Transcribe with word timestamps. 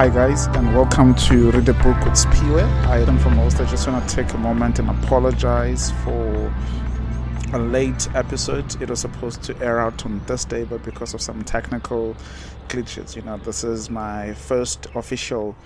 Hi, 0.00 0.08
guys, 0.08 0.46
and 0.46 0.74
welcome 0.74 1.14
to 1.14 1.50
Read 1.50 1.68
a 1.68 1.74
Book 1.74 2.02
with 2.06 2.14
Sphiwe. 2.14 2.62
I 2.86 3.00
am 3.00 3.18
from 3.18 3.36
most. 3.36 3.60
I 3.60 3.66
just 3.66 3.86
want 3.86 4.08
to 4.08 4.16
take 4.16 4.32
a 4.32 4.38
moment 4.38 4.78
and 4.78 4.88
apologize 4.88 5.90
for 6.02 6.54
a 7.52 7.58
late 7.58 8.08
episode. 8.14 8.80
It 8.80 8.88
was 8.88 9.00
supposed 9.00 9.42
to 9.42 9.56
air 9.60 9.78
out 9.78 10.06
on 10.06 10.22
this 10.24 10.46
day, 10.46 10.64
but 10.64 10.82
because 10.84 11.12
of 11.12 11.20
some 11.20 11.44
technical 11.44 12.16
glitches, 12.70 13.16
you 13.16 13.22
know, 13.22 13.36
this 13.36 13.64
is 13.64 13.90
my 13.90 14.32
first 14.32 14.86
official 14.94 15.56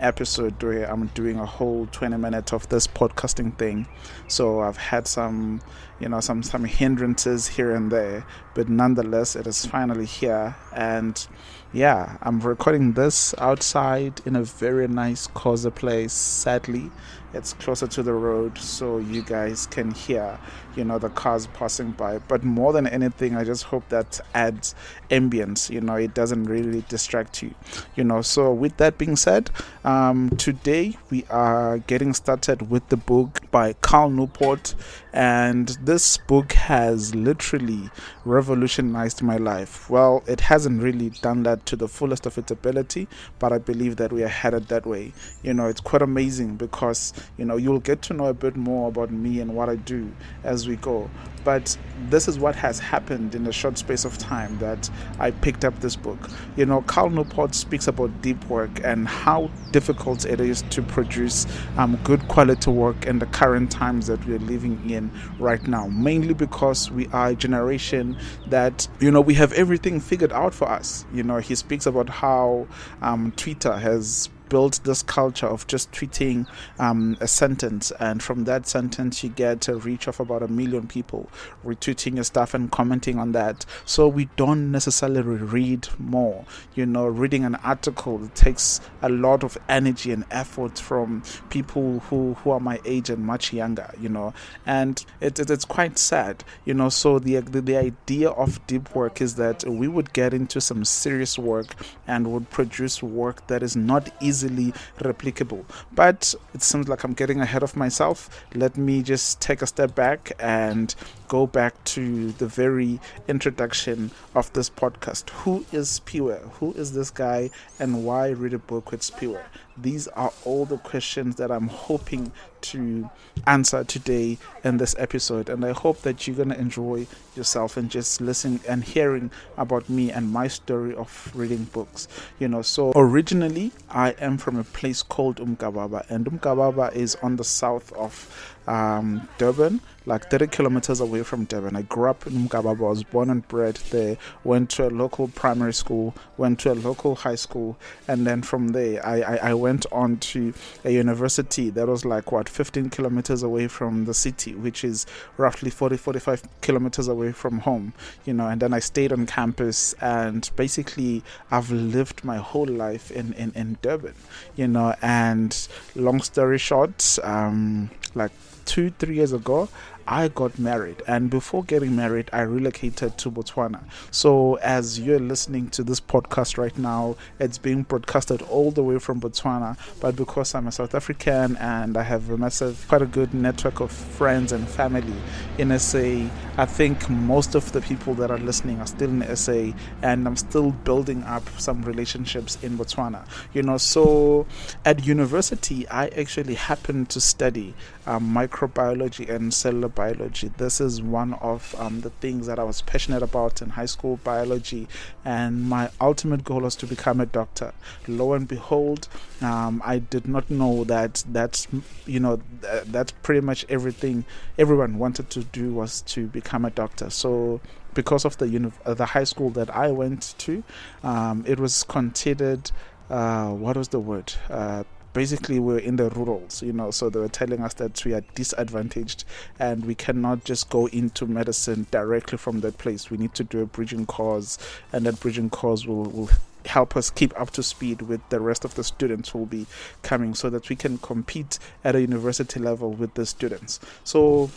episode 0.00 0.60
where 0.62 0.90
I'm 0.90 1.08
doing 1.08 1.38
a 1.38 1.44
whole 1.44 1.86
20 1.92 2.16
minutes 2.16 2.54
of 2.54 2.66
this 2.70 2.86
podcasting 2.86 3.54
thing. 3.58 3.86
So 4.28 4.60
I've 4.60 4.78
had 4.78 5.06
some, 5.06 5.60
you 6.00 6.08
know, 6.08 6.20
some 6.20 6.42
some 6.42 6.64
hindrances 6.64 7.46
here 7.46 7.74
and 7.74 7.92
there, 7.92 8.26
but 8.54 8.70
nonetheless, 8.70 9.36
it 9.36 9.46
is 9.46 9.66
finally 9.66 10.06
here 10.06 10.56
and 10.74 11.26
yeah, 11.74 12.18
I'm 12.22 12.40
recording 12.40 12.92
this 12.92 13.34
outside 13.38 14.22
in 14.24 14.36
a 14.36 14.44
very 14.44 14.86
nice, 14.86 15.26
cozy 15.26 15.70
place. 15.70 16.12
Sadly, 16.12 16.92
it's 17.32 17.52
closer 17.54 17.88
to 17.88 18.02
the 18.04 18.12
road, 18.12 18.56
so 18.58 18.98
you 18.98 19.22
guys 19.22 19.66
can 19.66 19.90
hear, 19.90 20.38
you 20.76 20.84
know, 20.84 21.00
the 21.00 21.08
cars 21.08 21.48
passing 21.48 21.90
by. 21.90 22.18
But 22.18 22.44
more 22.44 22.72
than 22.72 22.86
anything, 22.86 23.36
I 23.36 23.42
just 23.42 23.64
hope 23.64 23.88
that 23.88 24.20
adds 24.34 24.76
ambience. 25.14 25.70
You 25.70 25.80
know, 25.80 25.94
it 25.94 26.14
doesn't 26.14 26.44
really 26.44 26.84
distract 26.88 27.42
you. 27.42 27.54
You 27.96 28.04
know, 28.04 28.22
so 28.22 28.52
with 28.52 28.76
that 28.78 28.98
being 28.98 29.16
said, 29.16 29.50
um, 29.84 30.30
today 30.36 30.96
we 31.10 31.24
are 31.30 31.78
getting 31.78 32.12
started 32.14 32.70
with 32.70 32.88
the 32.88 32.96
book 32.96 33.40
by 33.50 33.74
Cal 33.74 34.10
Newport, 34.10 34.74
and 35.12 35.68
this 35.82 36.16
book 36.16 36.52
has 36.52 37.14
literally 37.14 37.90
revolutionized 38.24 39.22
my 39.22 39.36
life. 39.36 39.88
Well, 39.88 40.24
it 40.26 40.40
hasn't 40.40 40.82
really 40.82 41.10
done 41.10 41.44
that 41.44 41.66
to 41.66 41.76
the 41.76 41.88
fullest 41.88 42.26
of 42.26 42.36
its 42.38 42.50
ability, 42.50 43.06
but 43.38 43.52
I 43.52 43.58
believe 43.58 43.96
that 43.96 44.12
we 44.12 44.24
are 44.24 44.28
headed 44.28 44.68
that 44.68 44.86
way. 44.86 45.12
You 45.42 45.54
know, 45.54 45.66
it's 45.66 45.80
quite 45.80 46.02
amazing 46.02 46.56
because, 46.56 47.12
you 47.36 47.44
know, 47.44 47.56
you'll 47.56 47.80
get 47.80 48.02
to 48.02 48.14
know 48.14 48.26
a 48.26 48.34
bit 48.34 48.56
more 48.56 48.88
about 48.88 49.10
me 49.10 49.40
and 49.40 49.54
what 49.54 49.68
I 49.68 49.76
do 49.76 50.10
as 50.42 50.66
we 50.66 50.76
go. 50.76 51.08
But 51.44 51.76
this 52.08 52.26
is 52.26 52.38
what 52.38 52.54
has 52.56 52.78
happened 52.78 53.34
in 53.34 53.46
a 53.46 53.52
short 53.52 53.78
space 53.78 54.04
of 54.04 54.16
time 54.18 54.58
that 54.58 54.90
I 55.18 55.30
picked 55.30 55.64
up 55.64 55.78
this 55.80 55.96
book. 55.96 56.30
You 56.56 56.66
know, 56.66 56.82
Cal 56.82 57.10
Newport 57.10 57.54
speaks 57.54 57.88
about 57.88 58.22
deep 58.22 58.42
work 58.48 58.80
and 58.84 59.06
how 59.06 59.50
difficult 59.72 60.24
it 60.24 60.40
is 60.40 60.62
to 60.70 60.82
produce 60.82 61.46
um, 61.76 61.96
good 62.04 62.26
quality 62.28 62.70
work 62.70 63.06
in 63.06 63.18
the 63.18 63.26
current 63.26 63.70
times 63.70 64.06
that 64.06 64.24
we're 64.26 64.38
living 64.38 64.90
in 64.90 65.10
right 65.38 65.66
now, 65.66 65.86
mainly 65.88 66.34
because 66.34 66.90
we 66.90 67.06
are 67.08 67.28
a 67.28 67.34
generation 67.34 68.16
that, 68.48 68.88
you 69.00 69.10
know, 69.10 69.20
we 69.20 69.34
have 69.34 69.52
everything 69.52 70.00
figured 70.00 70.32
out 70.32 70.54
for 70.54 70.68
us. 70.68 71.04
You 71.12 71.22
know, 71.22 71.38
he 71.38 71.54
speaks 71.54 71.86
about 71.86 72.08
how 72.08 72.66
um, 73.02 73.32
Twitter 73.36 73.72
has 73.72 74.28
built 74.54 74.78
this 74.84 75.02
culture 75.02 75.48
of 75.48 75.66
just 75.66 75.90
tweeting 75.90 76.46
um, 76.78 77.16
a 77.20 77.26
sentence, 77.26 77.90
and 77.98 78.22
from 78.22 78.44
that 78.44 78.68
sentence, 78.68 79.24
you 79.24 79.30
get 79.30 79.66
a 79.66 79.74
reach 79.74 80.06
of 80.06 80.20
about 80.20 80.44
a 80.44 80.46
million 80.46 80.86
people 80.86 81.28
retweeting 81.66 82.14
your 82.14 82.22
stuff 82.22 82.54
and 82.54 82.70
commenting 82.70 83.18
on 83.18 83.32
that. 83.32 83.66
So 83.84 84.06
we 84.06 84.28
don't 84.36 84.70
necessarily 84.70 85.22
read 85.22 85.88
more. 85.98 86.44
You 86.76 86.86
know, 86.86 87.08
reading 87.08 87.44
an 87.44 87.56
article 87.56 88.30
takes 88.36 88.80
a 89.02 89.08
lot 89.08 89.42
of 89.42 89.58
energy 89.68 90.12
and 90.12 90.24
effort 90.30 90.78
from 90.78 91.24
people 91.50 91.98
who, 92.06 92.34
who 92.34 92.52
are 92.52 92.60
my 92.60 92.78
age 92.84 93.10
and 93.10 93.26
much 93.26 93.52
younger, 93.52 93.92
you 94.00 94.08
know, 94.08 94.34
and 94.66 95.04
it, 95.20 95.40
it, 95.40 95.50
it's 95.50 95.64
quite 95.64 95.98
sad, 95.98 96.44
you 96.64 96.74
know. 96.74 96.90
So 96.90 97.18
the, 97.18 97.40
the, 97.40 97.60
the 97.60 97.76
idea 97.76 98.30
of 98.30 98.64
deep 98.68 98.94
work 98.94 99.20
is 99.20 99.34
that 99.34 99.64
we 99.64 99.88
would 99.88 100.12
get 100.12 100.32
into 100.32 100.60
some 100.60 100.84
serious 100.84 101.36
work 101.36 101.74
and 102.06 102.32
would 102.32 102.50
produce 102.50 103.02
work 103.02 103.48
that 103.48 103.60
is 103.60 103.74
not 103.74 104.10
easy 104.22 104.43
easily 104.44 104.72
replicable. 104.98 105.64
But 105.94 106.34
it 106.54 106.62
seems 106.62 106.88
like 106.88 107.04
I'm 107.04 107.14
getting 107.14 107.40
ahead 107.40 107.62
of 107.62 107.76
myself. 107.76 108.44
Let 108.54 108.76
me 108.76 109.02
just 109.02 109.40
take 109.40 109.62
a 109.62 109.66
step 109.66 109.94
back 109.94 110.32
and 110.38 110.94
go 111.28 111.46
back 111.46 111.82
to 111.84 112.32
the 112.32 112.46
very 112.46 113.00
introduction 113.28 114.10
of 114.34 114.52
this 114.52 114.70
podcast. 114.70 115.30
Who 115.30 115.64
is 115.72 116.00
Sphiwe? 116.00 116.38
Who 116.54 116.72
is 116.72 116.92
this 116.92 117.10
guy 117.10 117.50
and 117.78 118.04
why 118.04 118.28
read 118.28 118.54
a 118.54 118.58
book 118.58 118.90
with 118.90 119.00
Sphiwe? 119.00 119.40
These 119.76 120.08
are 120.08 120.32
all 120.44 120.64
the 120.64 120.78
questions 120.78 121.36
that 121.36 121.50
I'm 121.50 121.68
hoping 121.68 122.32
to 122.64 123.10
answer 123.46 123.84
today 123.84 124.38
in 124.62 124.78
this 124.78 124.94
episode. 124.98 125.48
And 125.48 125.64
I 125.64 125.72
hope 125.72 126.02
that 126.02 126.26
you're 126.26 126.36
going 126.36 126.48
to 126.48 126.58
enjoy 126.58 127.06
yourself 127.36 127.76
and 127.76 127.90
just 127.90 128.20
listening 128.20 128.60
and 128.68 128.82
hearing 128.82 129.30
about 129.56 129.88
me 129.88 130.10
and 130.10 130.30
my 130.30 130.48
story 130.48 130.94
of 130.94 131.30
reading 131.34 131.64
books. 131.64 132.08
You 132.38 132.48
know, 132.48 132.62
so 132.62 132.92
originally 132.94 133.72
I 133.90 134.10
am 134.12 134.38
from 134.38 134.56
a 134.56 134.64
place 134.64 135.02
called 135.02 135.36
Umgababa, 135.36 136.08
and 136.08 136.26
Umgababa 136.26 136.94
is 136.94 137.16
on 137.16 137.36
the 137.36 137.44
south 137.44 137.92
of 137.92 138.54
um, 138.66 139.28
Durban, 139.36 139.80
like 140.06 140.30
30 140.30 140.46
kilometers 140.46 141.00
away 141.00 141.22
from 141.22 141.44
Durban. 141.44 141.76
I 141.76 141.82
grew 141.82 142.08
up 142.08 142.26
in 142.26 142.32
Umgababa, 142.32 142.78
I 142.78 142.90
was 142.90 143.02
born 143.02 143.30
and 143.30 143.46
bred 143.48 143.76
there, 143.90 144.16
went 144.42 144.70
to 144.70 144.88
a 144.88 144.90
local 144.90 145.28
primary 145.28 145.74
school, 145.74 146.14
went 146.38 146.60
to 146.60 146.72
a 146.72 146.74
local 146.74 147.14
high 147.14 147.34
school, 147.34 147.76
and 148.08 148.26
then 148.26 148.42
from 148.42 148.68
there 148.68 149.04
I, 149.06 149.20
I, 149.20 149.36
I 149.36 149.54
went 149.64 149.86
on 149.90 150.18
to 150.18 150.52
a 150.84 150.90
university 150.90 151.70
that 151.70 151.88
was 151.88 152.04
like 152.04 152.30
what 152.30 152.50
15 152.50 152.90
kilometers 152.90 153.42
away 153.42 153.66
from 153.66 154.04
the 154.04 154.12
city, 154.12 154.54
which 154.54 154.84
is 154.84 155.06
roughly 155.38 155.70
40 155.70 155.96
45 155.96 156.42
kilometers 156.60 157.08
away 157.08 157.32
from 157.32 157.60
home, 157.60 157.94
you 158.26 158.34
know. 158.34 158.46
And 158.46 158.60
then 158.60 158.74
I 158.74 158.80
stayed 158.80 159.10
on 159.10 159.24
campus, 159.24 159.94
and 160.00 160.50
basically 160.56 161.22
I've 161.50 161.70
lived 161.70 162.24
my 162.24 162.36
whole 162.36 162.66
life 162.66 163.10
in, 163.10 163.32
in, 163.32 163.52
in 163.54 163.78
Durban, 163.80 164.14
you 164.54 164.68
know. 164.68 164.94
And 165.00 165.50
long 165.96 166.20
story 166.20 166.58
short, 166.58 167.18
um, 167.22 167.90
like 168.14 168.32
two, 168.66 168.90
three 168.98 169.16
years 169.16 169.32
ago, 169.32 169.68
I 170.06 170.28
got 170.28 170.58
married, 170.58 171.02
and 171.06 171.30
before 171.30 171.64
getting 171.64 171.96
married, 171.96 172.28
I 172.32 172.42
relocated 172.42 173.16
to 173.18 173.30
Botswana. 173.30 173.80
So, 174.10 174.56
as 174.56 175.00
you're 175.00 175.18
listening 175.18 175.70
to 175.70 175.82
this 175.82 176.00
podcast 176.00 176.58
right 176.58 176.76
now, 176.76 177.16
it's 177.38 177.56
being 177.56 177.82
broadcasted 177.82 178.42
all 178.42 178.70
the 178.70 178.82
way 178.82 178.98
from 178.98 179.20
Botswana. 179.20 179.78
But 180.00 180.16
because 180.16 180.54
I'm 180.54 180.66
a 180.66 180.72
South 180.72 180.94
African 180.94 181.56
and 181.56 181.96
I 181.96 182.02
have 182.02 182.28
a 182.28 182.36
massive, 182.36 182.84
quite 182.88 183.02
a 183.02 183.06
good 183.06 183.32
network 183.32 183.80
of 183.80 183.90
friends 183.90 184.52
and 184.52 184.68
family 184.68 185.14
in 185.56 185.76
SA, 185.78 186.28
I 186.58 186.66
think 186.66 187.08
most 187.08 187.54
of 187.54 187.72
the 187.72 187.80
people 187.80 188.14
that 188.14 188.30
are 188.30 188.38
listening 188.38 188.80
are 188.80 188.86
still 188.86 189.08
in 189.10 189.36
SA, 189.36 189.72
and 190.02 190.26
I'm 190.26 190.36
still 190.36 190.72
building 190.72 191.22
up 191.22 191.48
some 191.58 191.82
relationships 191.82 192.58
in 192.62 192.76
Botswana. 192.76 193.26
You 193.54 193.62
know, 193.62 193.78
so 193.78 194.46
at 194.84 195.06
university, 195.06 195.88
I 195.88 196.08
actually 196.08 196.54
happened 196.54 197.08
to 197.10 197.20
study 197.20 197.74
um, 198.06 198.34
microbiology 198.34 199.28
and 199.28 199.52
cellular 199.52 199.93
biology. 199.94 200.50
This 200.56 200.80
is 200.80 201.02
one 201.02 201.34
of 201.34 201.74
um, 201.78 202.00
the 202.00 202.10
things 202.10 202.46
that 202.46 202.58
I 202.58 202.64
was 202.64 202.82
passionate 202.82 203.22
about 203.22 203.62
in 203.62 203.70
high 203.70 203.86
school 203.86 204.18
biology, 204.24 204.88
and 205.24 205.64
my 205.68 205.90
ultimate 206.00 206.44
goal 206.44 206.60
was 206.60 206.76
to 206.76 206.86
become 206.86 207.20
a 207.20 207.26
doctor. 207.26 207.72
Lo 208.08 208.32
and 208.32 208.46
behold, 208.46 209.08
um, 209.40 209.82
I 209.84 209.98
did 209.98 210.26
not 210.26 210.50
know 210.50 210.84
that 210.84 211.24
that's 211.28 211.68
you 212.06 212.20
know 212.20 212.40
th- 212.62 212.84
that's 212.86 213.12
pretty 213.22 213.40
much 213.40 213.64
everything 213.68 214.24
everyone 214.58 214.98
wanted 214.98 215.30
to 215.30 215.44
do 215.44 215.72
was 215.72 216.02
to 216.02 216.26
become 216.26 216.64
a 216.64 216.70
doctor. 216.70 217.10
So 217.10 217.60
because 217.94 218.24
of 218.24 218.36
the 218.38 218.48
uni- 218.48 218.72
uh, 218.84 218.94
the 218.94 219.06
high 219.06 219.24
school 219.24 219.50
that 219.50 219.74
I 219.74 219.90
went 219.90 220.34
to, 220.38 220.62
um, 221.02 221.44
it 221.46 221.58
was 221.60 221.84
considered 221.84 222.70
uh, 223.10 223.50
what 223.50 223.76
was 223.76 223.88
the 223.88 224.00
word? 224.00 224.32
Uh, 224.48 224.84
basically 225.14 225.58
we're 225.58 225.78
in 225.78 225.96
the 225.96 226.10
rurals, 226.10 226.62
you 226.62 226.72
know, 226.72 226.90
so 226.90 227.08
they 227.08 227.20
were 227.20 227.28
telling 227.28 227.62
us 227.62 227.72
that 227.74 228.04
we 228.04 228.12
are 228.12 228.22
disadvantaged 228.34 229.24
and 229.58 229.86
we 229.86 229.94
cannot 229.94 230.44
just 230.44 230.68
go 230.68 230.86
into 230.88 231.24
medicine 231.24 231.86
directly 231.90 232.36
from 232.36 232.60
that 232.60 232.76
place. 232.76 233.10
We 233.10 233.16
need 233.16 233.32
to 233.34 233.44
do 233.44 233.60
a 233.60 233.66
bridging 233.66 234.04
course, 234.04 234.58
and 234.92 235.06
that 235.06 235.20
bridging 235.20 235.48
course 235.48 235.86
will, 235.86 236.04
will 236.04 236.30
help 236.66 236.96
us 236.96 237.10
keep 237.10 237.38
up 237.40 237.50
to 237.50 237.62
speed 237.62 238.02
with 238.02 238.20
the 238.28 238.40
rest 238.40 238.64
of 238.64 238.74
the 238.74 238.84
students 238.84 239.30
who 239.30 239.38
will 239.38 239.46
be 239.46 239.66
coming 240.02 240.34
so 240.34 240.50
that 240.50 240.68
we 240.68 240.76
can 240.76 240.98
compete 240.98 241.58
at 241.84 241.94
a 241.94 242.00
university 242.00 242.58
level 242.58 242.92
with 242.92 243.14
the 243.14 243.24
students. 243.24 243.80
So 244.02 244.50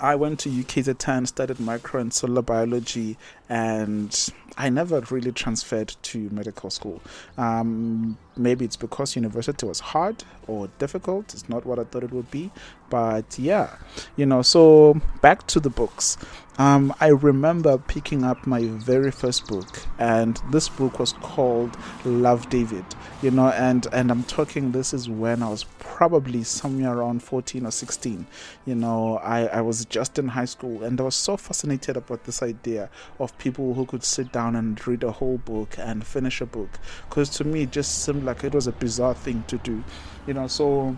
I 0.00 0.14
went 0.14 0.38
to 0.40 0.48
UKZN, 0.48 1.26
studied 1.26 1.58
micro 1.58 2.00
and 2.00 2.12
cellular 2.12 2.42
biology, 2.42 3.16
and 3.48 4.30
I 4.56 4.68
never 4.70 5.00
really 5.10 5.32
transferred 5.32 5.96
to 6.02 6.30
medical 6.30 6.70
school. 6.70 7.00
Um, 7.36 8.16
maybe 8.36 8.64
it's 8.64 8.76
because 8.76 9.16
university 9.16 9.66
was 9.66 9.80
hard 9.80 10.24
or 10.46 10.68
difficult. 10.78 11.34
It's 11.34 11.48
not 11.48 11.66
what 11.66 11.78
I 11.78 11.84
thought 11.84 12.04
it 12.04 12.12
would 12.12 12.30
be. 12.30 12.50
But 12.90 13.38
yeah, 13.38 13.76
you 14.16 14.26
know, 14.26 14.42
so 14.42 15.00
back 15.20 15.46
to 15.48 15.60
the 15.60 15.70
books. 15.70 16.16
Um, 16.58 16.92
I 16.98 17.08
remember 17.08 17.78
picking 17.78 18.24
up 18.24 18.44
my 18.44 18.64
very 18.64 19.12
first 19.12 19.46
book, 19.46 19.86
and 19.96 20.42
this 20.50 20.68
book 20.68 20.98
was 20.98 21.12
called 21.12 21.76
Love 22.04 22.50
David. 22.50 22.84
You 23.22 23.30
know, 23.30 23.50
and 23.50 23.86
and 23.92 24.10
I'm 24.10 24.24
talking. 24.24 24.72
This 24.72 24.92
is 24.92 25.08
when 25.08 25.40
I 25.40 25.50
was 25.50 25.64
probably 25.78 26.42
somewhere 26.42 26.92
around 26.98 27.22
14 27.22 27.64
or 27.64 27.70
16. 27.70 28.26
You 28.66 28.74
know, 28.74 29.18
I 29.18 29.46
I 29.46 29.60
was 29.60 29.84
just 29.84 30.18
in 30.18 30.26
high 30.26 30.46
school, 30.46 30.82
and 30.82 31.00
I 31.00 31.04
was 31.04 31.14
so 31.14 31.36
fascinated 31.36 31.96
about 31.96 32.24
this 32.24 32.42
idea 32.42 32.90
of 33.20 33.38
people 33.38 33.74
who 33.74 33.86
could 33.86 34.02
sit 34.02 34.32
down 34.32 34.56
and 34.56 34.84
read 34.84 35.04
a 35.04 35.12
whole 35.12 35.38
book 35.38 35.76
and 35.78 36.04
finish 36.04 36.40
a 36.40 36.46
book. 36.46 36.70
Because 37.08 37.30
to 37.38 37.44
me, 37.44 37.62
it 37.62 37.70
just 37.70 38.02
seemed 38.04 38.24
like 38.24 38.42
it 38.42 38.52
was 38.52 38.66
a 38.66 38.72
bizarre 38.72 39.14
thing 39.14 39.44
to 39.46 39.58
do, 39.58 39.84
you 40.26 40.34
know. 40.34 40.48
So 40.48 40.96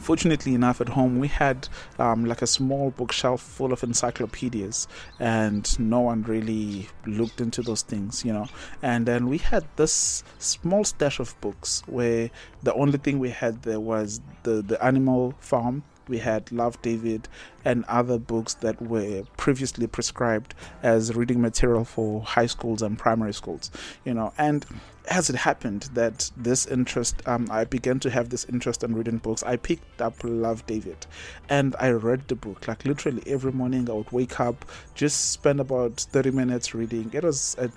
fortunately 0.00 0.54
enough 0.54 0.80
at 0.80 0.88
home 0.88 1.18
we 1.18 1.28
had 1.28 1.68
um, 1.98 2.24
like 2.24 2.42
a 2.42 2.46
small 2.46 2.90
bookshelf 2.90 3.40
full 3.40 3.72
of 3.72 3.82
encyclopedias 3.82 4.86
and 5.18 5.78
no 5.78 6.00
one 6.00 6.22
really 6.22 6.88
looked 7.06 7.40
into 7.40 7.62
those 7.62 7.82
things 7.82 8.24
you 8.24 8.32
know. 8.32 8.46
And 8.82 9.06
then 9.06 9.28
we 9.28 9.38
had 9.38 9.64
this 9.76 10.22
small 10.38 10.84
stash 10.84 11.20
of 11.20 11.38
books 11.40 11.82
where 11.86 12.30
the 12.62 12.74
only 12.74 12.98
thing 12.98 13.18
we 13.18 13.30
had 13.30 13.62
there 13.62 13.80
was 13.80 14.20
the 14.42 14.62
the 14.62 14.82
animal 14.84 15.34
farm 15.38 15.82
we 16.08 16.18
had 16.18 16.50
Love 16.52 16.80
David 16.82 17.28
and 17.64 17.84
other 17.86 18.18
books 18.18 18.54
that 18.54 18.80
were 18.80 19.24
previously 19.36 19.86
prescribed 19.86 20.54
as 20.82 21.14
reading 21.14 21.40
material 21.40 21.84
for 21.84 22.22
high 22.22 22.46
schools 22.46 22.82
and 22.82 22.98
primary 22.98 23.32
schools, 23.32 23.70
you 24.04 24.14
know. 24.14 24.32
And 24.38 24.66
as 25.08 25.28
it 25.28 25.36
happened 25.36 25.88
that 25.94 26.30
this 26.36 26.66
interest, 26.66 27.16
um, 27.26 27.48
I 27.50 27.64
began 27.64 28.00
to 28.00 28.10
have 28.10 28.30
this 28.30 28.44
interest 28.46 28.82
in 28.82 28.94
reading 28.94 29.18
books, 29.18 29.42
I 29.42 29.56
picked 29.56 30.00
up 30.00 30.14
Love 30.22 30.66
David 30.66 31.06
and 31.48 31.76
I 31.78 31.90
read 31.90 32.28
the 32.28 32.34
book. 32.34 32.66
Like 32.66 32.84
literally 32.84 33.22
every 33.26 33.52
morning, 33.52 33.88
I 33.88 33.94
would 33.94 34.12
wake 34.12 34.40
up, 34.40 34.64
just 34.94 35.32
spend 35.32 35.60
about 35.60 36.00
30 36.00 36.30
minutes 36.30 36.74
reading. 36.74 37.10
It 37.12 37.22
was 37.22 37.56
a 37.58 37.70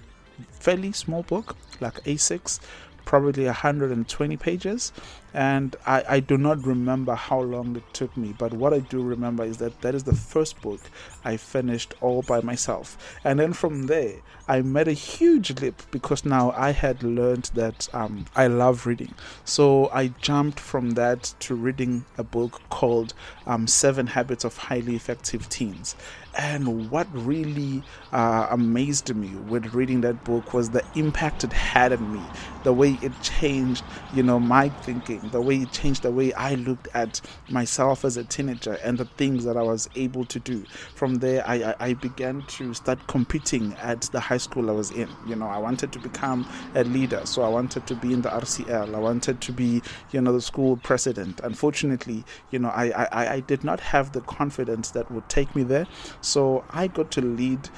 fairly 0.51 0.91
small 0.91 1.24
book, 1.24 1.56
like 1.79 1.95
A6, 2.03 2.59
probably 3.06 3.45
120 3.45 4.38
pages 4.38 4.91
and 5.33 5.75
I, 5.85 6.03
I 6.07 6.19
do 6.19 6.38
not 6.38 6.65
remember 6.65 7.15
how 7.15 7.41
long 7.41 7.75
it 7.75 7.83
took 7.94 8.15
me 8.15 8.33
but 8.38 8.53
what 8.53 8.74
i 8.74 8.79
do 8.79 9.01
remember 9.01 9.44
is 9.44 9.57
that 9.57 9.81
that 9.81 9.94
is 9.94 10.03
the 10.03 10.15
first 10.15 10.62
book 10.62 10.79
i 11.25 11.35
finished 11.38 11.94
all 12.01 12.21
by 12.21 12.41
myself. 12.41 12.97
And 13.24 13.39
then 13.39 13.53
from 13.53 13.88
there 13.88 14.15
i 14.47 14.62
made 14.62 14.88
a 14.88 14.94
huge 14.94 15.62
leap 15.62 15.81
because 15.91 16.24
now 16.25 16.51
i 16.51 16.71
had 16.71 17.03
learned 17.03 17.51
that 17.53 17.88
um, 17.94 18.25
i 18.35 18.47
love 18.47 18.85
reading. 18.85 19.13
So 19.44 19.89
i 19.94 20.07
jumped 20.21 20.59
from 20.59 20.91
that 20.91 21.33
to 21.41 21.56
reading 21.56 22.06
a 22.18 22.24
book 22.24 22.62
called 22.69 23.13
um, 23.45 23.68
seven 23.68 24.07
habits 24.07 24.44
of 24.44 24.57
highly 24.57 24.95
effective 24.95 25.50
teens. 25.50 25.95
And 26.38 26.91
what 26.91 27.07
really 27.13 27.81
uh, 28.13 28.47
amazed 28.51 29.13
me 29.15 29.29
with 29.50 29.74
reading 29.74 30.01
that 30.01 30.24
book 30.24 30.53
was 30.53 30.69
the 30.69 30.83
impact 30.95 31.44
it 31.44 31.51
had 31.51 31.91
on 31.94 32.13
me 32.13 32.21
the 32.63 32.74
way 32.74 32.97
it 33.01 33.12
changed 33.21 33.83
you 34.13 34.21
know 34.24 34.39
my 34.39 34.69
thinking 34.69 35.26
the 35.31 35.41
way 35.41 35.57
it 35.57 35.71
changed 35.71 36.03
the 36.03 36.12
way 36.12 36.33
I 36.33 36.56
looked 36.56 36.88
at 36.94 37.21
myself 37.50 38.06
as 38.06 38.18
a 38.18 38.24
teenager 38.24 38.74
and 38.83 38.97
the 38.97 39.06
things 39.06 39.44
that 39.45 39.57
I 39.57 39.62
was 39.62 39.89
able 39.95 40.25
to 40.25 40.39
do. 40.39 40.63
From 40.95 41.15
there, 41.15 41.47
I, 41.47 41.75
I, 41.79 41.94
began 41.94 42.44
to 42.50 42.74
start 42.74 43.07
competing 43.07 43.74
at 43.75 44.01
the 44.01 44.19
high 44.19 44.38
school 44.38 44.69
I 44.69 44.74
was 44.74 44.91
in. 44.91 45.09
You 45.25 45.35
know, 45.35 45.47
I 45.47 45.57
wanted 45.57 45.91
to 45.94 46.00
become 46.00 46.47
a 46.75 46.83
leader, 46.83 47.21
so 47.25 47.41
I 47.44 47.50
wanted 47.50 47.88
to 47.88 47.95
be 47.95 48.13
in 48.13 48.21
the 48.21 48.29
RCL. 48.29 48.94
I 48.94 49.00
wanted 49.00 49.41
to 49.41 49.51
be, 49.51 49.81
you 50.12 50.21
know, 50.21 50.33
the 50.33 50.41
school 50.41 50.77
president. 50.77 51.39
Unfortunately, 51.44 52.24
you 52.51 52.59
know, 52.59 52.69
I, 52.69 52.89
I, 53.12 53.33
I 53.35 53.39
did 53.41 53.63
not 53.63 53.79
have 53.79 54.12
the 54.12 54.21
confidence 54.21 54.91
that 54.91 55.12
would 55.12 55.27
take 55.29 55.56
me 55.56 55.63
there. 55.63 55.88
So 56.21 56.63
I 56.69 56.88
got 56.88 57.12
to 57.12 57.21
lead 57.21 57.69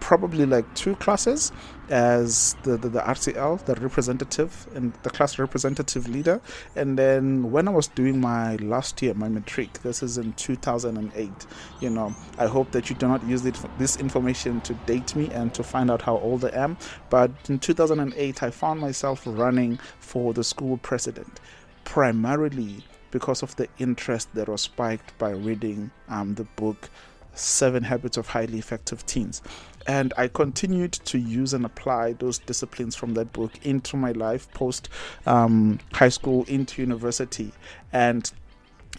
probably 0.00 0.46
like 0.46 0.74
two 0.74 0.96
classes 0.96 1.52
as 1.90 2.54
the, 2.62 2.76
the, 2.76 2.88
the, 2.88 3.00
RCL, 3.00 3.64
the 3.64 3.74
representative 3.74 4.66
and 4.74 4.92
the 5.02 5.10
class 5.10 5.38
representative 5.38 6.08
leader. 6.08 6.40
And 6.76 6.96
then 6.98 7.50
when 7.50 7.66
I 7.66 7.72
was 7.72 7.88
doing 7.88 8.20
my 8.20 8.56
last 8.56 9.02
year, 9.02 9.12
my 9.14 9.28
matric, 9.28 9.72
this 9.82 10.02
is 10.02 10.16
in 10.16 10.32
2008, 10.34 11.46
you 11.80 11.90
know, 11.90 12.14
I 12.38 12.46
hope 12.46 12.70
that 12.70 12.88
you 12.88 12.96
do 12.96 13.08
not 13.08 13.24
use 13.26 13.42
this 13.42 13.96
information 13.96 14.60
to 14.62 14.74
date 14.86 15.16
me 15.16 15.30
and 15.32 15.52
to 15.54 15.62
find 15.62 15.90
out 15.90 16.02
how 16.02 16.18
old 16.18 16.44
I 16.44 16.50
am. 16.50 16.76
But 17.10 17.32
in 17.48 17.58
2008, 17.58 18.42
I 18.42 18.50
found 18.50 18.80
myself 18.80 19.22
running 19.26 19.78
for 19.98 20.32
the 20.32 20.44
school 20.44 20.78
president, 20.78 21.40
primarily 21.84 22.84
because 23.10 23.42
of 23.42 23.56
the 23.56 23.68
interest 23.78 24.32
that 24.34 24.48
was 24.48 24.62
spiked 24.62 25.16
by 25.18 25.30
reading 25.30 25.90
um, 26.08 26.34
the 26.36 26.44
book 26.44 26.88
Seven 27.34 27.84
Habits 27.84 28.16
of 28.16 28.28
Highly 28.28 28.58
Effective 28.58 29.04
Teens. 29.06 29.42
And 29.86 30.12
I 30.16 30.28
continued 30.28 30.92
to 30.92 31.18
use 31.18 31.54
and 31.54 31.64
apply 31.64 32.12
those 32.14 32.38
disciplines 32.38 32.94
from 32.94 33.14
that 33.14 33.32
book 33.32 33.52
into 33.64 33.96
my 33.96 34.12
life 34.12 34.50
post 34.52 34.88
um, 35.26 35.80
high 35.92 36.08
school, 36.10 36.44
into 36.44 36.82
university. 36.82 37.52
And 37.92 38.30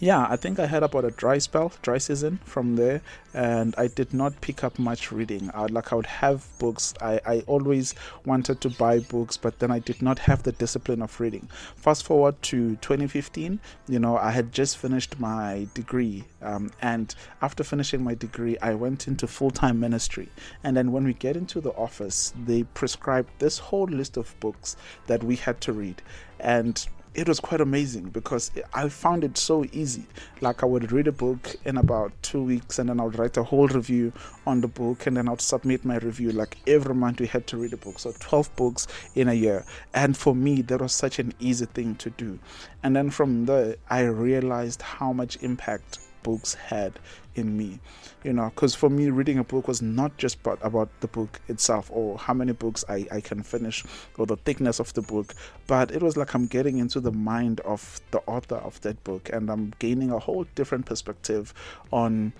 yeah, 0.02 0.26
I 0.28 0.34
think 0.34 0.58
I 0.58 0.66
had 0.66 0.82
about 0.82 1.04
a 1.04 1.12
dry 1.12 1.38
spell, 1.38 1.70
dry 1.80 1.98
season 1.98 2.40
from 2.44 2.74
there, 2.74 3.02
and 3.34 3.72
I 3.78 3.86
did 3.86 4.12
not 4.12 4.40
pick 4.40 4.64
up 4.64 4.76
much 4.76 5.12
reading. 5.12 5.48
I, 5.54 5.66
like 5.66 5.92
I 5.92 5.94
would 5.94 6.06
have 6.06 6.44
books. 6.58 6.92
I, 7.00 7.20
I 7.24 7.44
always 7.46 7.94
wanted 8.26 8.60
to 8.62 8.70
buy 8.70 8.98
books, 8.98 9.36
but 9.36 9.60
then 9.60 9.70
I 9.70 9.78
did 9.78 10.02
not 10.02 10.18
have 10.18 10.42
the 10.42 10.50
discipline 10.50 11.02
of 11.02 11.20
reading. 11.20 11.48
Fast 11.76 12.02
forward 12.02 12.42
to 12.42 12.74
2015, 12.78 13.60
you 13.86 13.98
know, 14.00 14.16
I 14.16 14.32
had 14.32 14.50
just 14.50 14.76
finished 14.76 15.20
my 15.20 15.68
degree, 15.72 16.24
um, 16.42 16.72
and 16.80 17.14
after 17.40 17.62
finishing 17.62 18.02
my 18.02 18.14
degree, 18.14 18.58
I 18.58 18.74
went 18.74 19.06
into 19.06 19.28
full 19.28 19.52
time 19.52 19.78
ministry. 19.78 20.30
And 20.64 20.76
then 20.76 20.90
when 20.90 21.04
we 21.04 21.14
get 21.14 21.36
into 21.36 21.60
the 21.60 21.74
office, 21.74 22.34
they 22.44 22.64
prescribed 22.64 23.30
this 23.38 23.58
whole 23.58 23.86
list 23.86 24.16
of 24.16 24.34
books 24.40 24.74
that 25.06 25.22
we 25.22 25.36
had 25.36 25.60
to 25.60 25.72
read, 25.72 26.02
and 26.40 26.84
it 27.14 27.28
was 27.28 27.40
quite 27.40 27.60
amazing 27.60 28.08
because 28.08 28.50
I 28.72 28.88
found 28.88 29.22
it 29.24 29.36
so 29.36 29.64
easy. 29.72 30.04
Like 30.40 30.62
I 30.62 30.66
would 30.66 30.92
read 30.92 31.08
a 31.08 31.12
book 31.12 31.56
in 31.64 31.76
about 31.76 32.12
two 32.22 32.42
weeks, 32.42 32.78
and 32.78 32.88
then 32.88 33.00
I 33.00 33.04
would 33.04 33.18
write 33.18 33.36
a 33.36 33.42
whole 33.42 33.68
review 33.68 34.12
on 34.46 34.60
the 34.60 34.68
book, 34.68 35.06
and 35.06 35.16
then 35.16 35.28
I'd 35.28 35.40
submit 35.40 35.84
my 35.84 35.98
review. 35.98 36.32
Like 36.32 36.56
every 36.66 36.94
month, 36.94 37.20
we 37.20 37.26
had 37.26 37.46
to 37.48 37.56
read 37.56 37.72
a 37.72 37.76
book, 37.76 37.98
so 37.98 38.12
12 38.18 38.56
books 38.56 38.86
in 39.14 39.28
a 39.28 39.34
year. 39.34 39.64
And 39.92 40.16
for 40.16 40.34
me, 40.34 40.62
that 40.62 40.80
was 40.80 40.92
such 40.92 41.18
an 41.18 41.34
easy 41.38 41.66
thing 41.66 41.96
to 41.96 42.10
do. 42.10 42.38
And 42.82 42.96
then 42.96 43.10
from 43.10 43.44
there, 43.46 43.76
I 43.90 44.02
realized 44.02 44.80
how 44.82 45.12
much 45.12 45.36
impact 45.42 45.98
books 46.22 46.54
had 46.54 46.98
in 47.34 47.56
me 47.56 47.80
you 48.24 48.32
know 48.32 48.50
because 48.50 48.74
for 48.74 48.90
me 48.90 49.08
reading 49.10 49.38
a 49.38 49.44
book 49.44 49.66
was 49.66 49.80
not 49.80 50.16
just 50.18 50.38
about, 50.40 50.58
about 50.62 50.88
the 51.00 51.08
book 51.08 51.40
itself 51.48 51.90
or 51.92 52.18
how 52.18 52.34
many 52.34 52.52
books 52.52 52.84
I, 52.88 53.06
I 53.10 53.20
can 53.20 53.42
finish 53.42 53.84
or 54.18 54.26
the 54.26 54.36
thickness 54.36 54.80
of 54.80 54.92
the 54.94 55.02
book 55.02 55.34
but 55.66 55.90
it 55.90 56.02
was 56.02 56.16
like 56.16 56.34
i'm 56.34 56.46
getting 56.46 56.78
into 56.78 57.00
the 57.00 57.12
mind 57.12 57.60
of 57.60 58.00
the 58.10 58.20
author 58.26 58.56
of 58.56 58.80
that 58.82 59.02
book 59.04 59.30
and 59.32 59.50
i'm 59.50 59.72
gaining 59.78 60.10
a 60.10 60.18
whole 60.18 60.44
different 60.54 60.86
perspective 60.86 61.54
on 61.92 62.32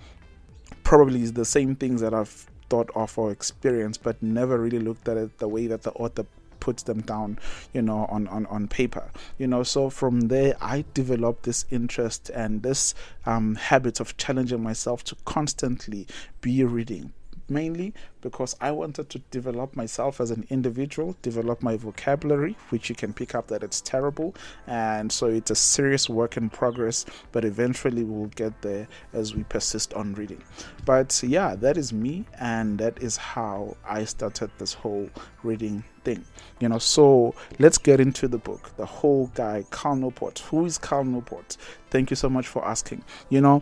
probably 0.83 1.25
the 1.25 1.45
same 1.45 1.75
things 1.75 2.01
that 2.01 2.13
i've 2.13 2.47
thought 2.69 2.89
of 2.95 3.17
or 3.17 3.31
experienced 3.31 4.01
but 4.03 4.21
never 4.21 4.57
really 4.57 4.79
looked 4.79 5.07
at 5.07 5.17
it 5.17 5.37
the 5.39 5.47
way 5.47 5.67
that 5.67 5.83
the 5.83 5.91
author 5.91 6.25
puts 6.63 6.83
them 6.83 7.01
down, 7.01 7.37
you 7.73 7.81
know, 7.81 8.05
on, 8.09 8.25
on, 8.29 8.45
on 8.45 8.69
paper. 8.69 9.11
You 9.37 9.47
know, 9.47 9.63
so 9.63 9.89
from 9.89 10.21
there 10.21 10.55
I 10.61 10.85
developed 10.93 11.43
this 11.43 11.65
interest 11.69 12.29
and 12.29 12.63
this 12.63 12.95
um, 13.25 13.55
habit 13.55 13.99
of 13.99 14.15
challenging 14.15 14.63
myself 14.63 15.03
to 15.09 15.15
constantly 15.25 16.07
be 16.39 16.63
reading, 16.63 17.11
mainly 17.49 17.93
because 18.21 18.55
I 18.61 18.71
wanted 18.71 19.09
to 19.09 19.19
develop 19.29 19.75
myself 19.75 20.21
as 20.21 20.31
an 20.31 20.47
individual, 20.49 21.17
develop 21.21 21.61
my 21.61 21.75
vocabulary, 21.75 22.55
which 22.69 22.87
you 22.87 22.95
can 22.95 23.11
pick 23.11 23.35
up 23.35 23.47
that 23.47 23.63
it's 23.63 23.81
terrible. 23.81 24.33
And 24.65 25.11
so 25.11 25.27
it's 25.27 25.51
a 25.51 25.55
serious 25.55 26.07
work 26.09 26.37
in 26.37 26.49
progress, 26.49 27.05
but 27.33 27.43
eventually 27.43 28.05
we'll 28.05 28.27
get 28.27 28.61
there 28.61 28.87
as 29.11 29.35
we 29.35 29.43
persist 29.43 29.93
on 29.93 30.13
reading. 30.13 30.41
But 30.85 31.21
yeah, 31.21 31.55
that 31.55 31.75
is 31.77 31.91
me, 31.91 32.23
and 32.39 32.79
that 32.79 33.03
is 33.03 33.17
how 33.17 33.75
I 33.85 34.05
started 34.05 34.51
this 34.57 34.73
whole 34.73 35.09
reading 35.43 35.83
thing. 36.03 36.23
You 36.59 36.69
know, 36.69 36.77
so 36.77 37.35
let's 37.59 37.77
get 37.77 37.99
into 37.99 38.27
the 38.27 38.37
book. 38.37 38.71
The 38.77 38.85
whole 38.85 39.27
guy, 39.35 39.65
Cal 39.71 39.95
Newport. 39.95 40.39
Who 40.39 40.65
is 40.65 40.77
Cal 40.77 41.03
Newport? 41.03 41.57
Thank 41.89 42.09
you 42.09 42.15
so 42.15 42.29
much 42.29 42.47
for 42.47 42.65
asking. 42.65 43.03
You 43.29 43.41
know, 43.41 43.61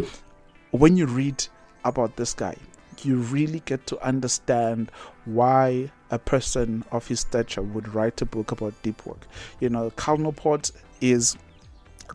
when 0.72 0.98
you 0.98 1.06
read 1.06 1.44
about 1.84 2.16
this 2.16 2.34
guy, 2.34 2.56
you 3.04 3.18
really 3.18 3.62
get 3.66 3.88
to 3.88 4.00
understand 4.06 4.92
why 5.26 5.92
a 6.12 6.20
person 6.20 6.84
of 6.92 7.08
his 7.08 7.22
stature 7.22 7.62
would 7.62 7.94
write 7.94 8.22
a 8.22 8.26
book 8.26 8.52
about 8.52 8.74
deep 8.84 9.06
work. 9.06 9.26
You 9.60 9.70
know, 9.70 9.92
Cal 9.92 10.18
Newport 10.18 10.72
is 11.00 11.38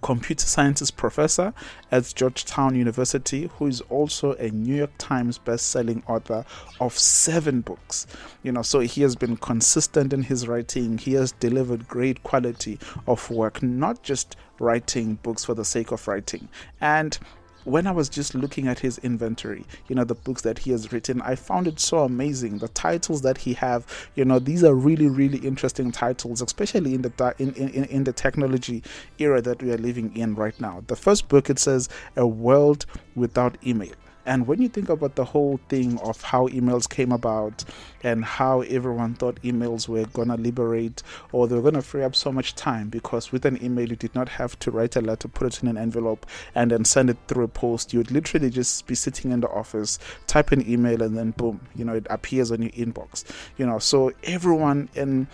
computer 0.03 0.47
sciences 0.47 0.91
professor 0.91 1.53
at 1.91 2.12
Georgetown 2.15 2.75
University, 2.75 3.50
who 3.59 3.67
is 3.67 3.81
also 3.83 4.33
a 4.35 4.50
New 4.50 4.76
York 4.76 4.91
Times 4.99 5.38
best-selling 5.38 6.03
author 6.07 6.45
of 6.81 6.99
seven 6.99 7.61
books. 7.61 8.07
You 8.43 8.53
know, 8.53 8.62
so 8.62 8.81
he 8.81 9.03
has 9.03 9.17
been 9.17 9.37
consistent 9.37 10.12
in 10.12 10.23
his 10.23 10.47
writing. 10.47 10.99
He 10.99 11.15
has 11.15 11.33
delivered 11.33 11.88
great 11.88 12.23
quality 12.23 12.79
of 13.07 13.31
work, 13.31 13.62
not 13.62 14.03
just 14.03 14.37
writing 14.59 15.15
books 15.23 15.45
for 15.45 15.55
the 15.55 15.65
sake 15.65 15.93
of 15.93 16.07
writing. 16.09 16.49
And 16.81 17.19
when 17.67 17.87
I 17.87 17.91
was 17.91 18.09
just 18.09 18.35
looking 18.35 18.69
at 18.69 18.79
his 18.79 18.99
inventory, 18.99 19.65
you 19.89 19.97
know, 19.97 20.05
the 20.05 20.15
books 20.15 20.43
that 20.43 20.61
he 20.61 20.71
has 20.71 20.93
written, 20.93 21.21
I 21.23 21.35
found 21.35 21.67
it 21.67 21.81
so 21.81 21.99
amazing. 21.99 22.59
The 22.59 22.69
titles 22.69 23.23
that 23.23 23.39
he 23.39 23.55
have, 23.55 23.85
you 24.15 24.25
know, 24.25 24.39
these 24.39 24.63
are 24.63 24.75
really, 24.75 25.09
really 25.09 25.39
interesting 25.39 25.91
titles, 25.91 26.41
especially 26.41 26.95
in 26.95 27.03
the 27.03 27.35
in, 27.39 27.53
in, 27.55 27.85
in 27.85 28.05
the 28.05 28.13
technology 28.13 28.85
era 29.19 29.43
that 29.43 29.63
we 29.63 29.73
are 29.73 29.79
living 29.79 30.17
in 30.17 30.37
right 30.37 30.59
now. 30.61 30.85
The 30.87 30.97
first 30.97 31.29
book 31.29 31.51
it 31.51 31.59
says, 31.59 31.89
"A 32.17 32.27
World 32.27 32.87
Without 33.17 33.57
Email." 33.67 33.95
And 34.26 34.47
when 34.47 34.61
you 34.61 34.68
think 34.68 34.88
about 34.88 35.14
the 35.14 35.25
whole 35.25 35.61
thing 35.68 35.99
of 36.00 36.21
how 36.21 36.49
emails 36.49 36.88
came 36.88 37.12
about 37.12 37.64
and 38.02 38.25
how 38.25 38.62
everyone 38.62 39.14
thought 39.14 39.40
emails 39.42 39.88
were 39.88 40.04
going 40.06 40.28
to 40.28 40.37
liberate 40.37 41.02
or 41.33 41.47
they 41.47 41.54
were 41.54 41.62
going 41.62 41.75
to 41.75 41.83
free 41.83 42.02
up 42.02 42.16
so 42.16 42.33
much 42.33 42.56
time 42.56 42.88
because 42.88 43.30
with 43.30 43.45
an 43.45 43.62
email 43.64 43.88
you 43.88 43.97
did 43.97 44.14
not 44.14 44.28
have 44.28 44.59
to 44.59 44.71
write 44.73 44.97
a 44.97 45.00
letter, 45.00 45.28
put 45.28 45.47
it 45.47 45.62
in 45.62 45.68
an 45.68 45.78
envelope, 45.78 46.26
and 46.54 46.73
then 46.73 46.85
send 46.85 47.09
it 47.09 47.18
through 47.28 47.45
a 47.45 47.49
post. 47.49 47.92
You 47.92 48.00
would 48.00 48.11
literally 48.11 48.50
just 48.50 48.87
be 48.87 48.97
sitting 48.97 49.30
in 49.30 49.40
the 49.40 49.49
office, 49.49 49.99
type 50.26 50.50
an 50.50 50.68
email, 50.68 51.02
and 51.02 51.16
then 51.16 51.30
boom, 51.30 51.61
you 51.76 51.85
know, 51.85 51.95
it 51.95 52.06
appears 52.11 52.50
on 52.50 52.62
your 52.62 52.73
inbox. 52.73 53.25
You 53.56 53.66
know, 53.66 53.78
so 53.78 54.12
everyone 54.25 54.88
in 54.95 55.28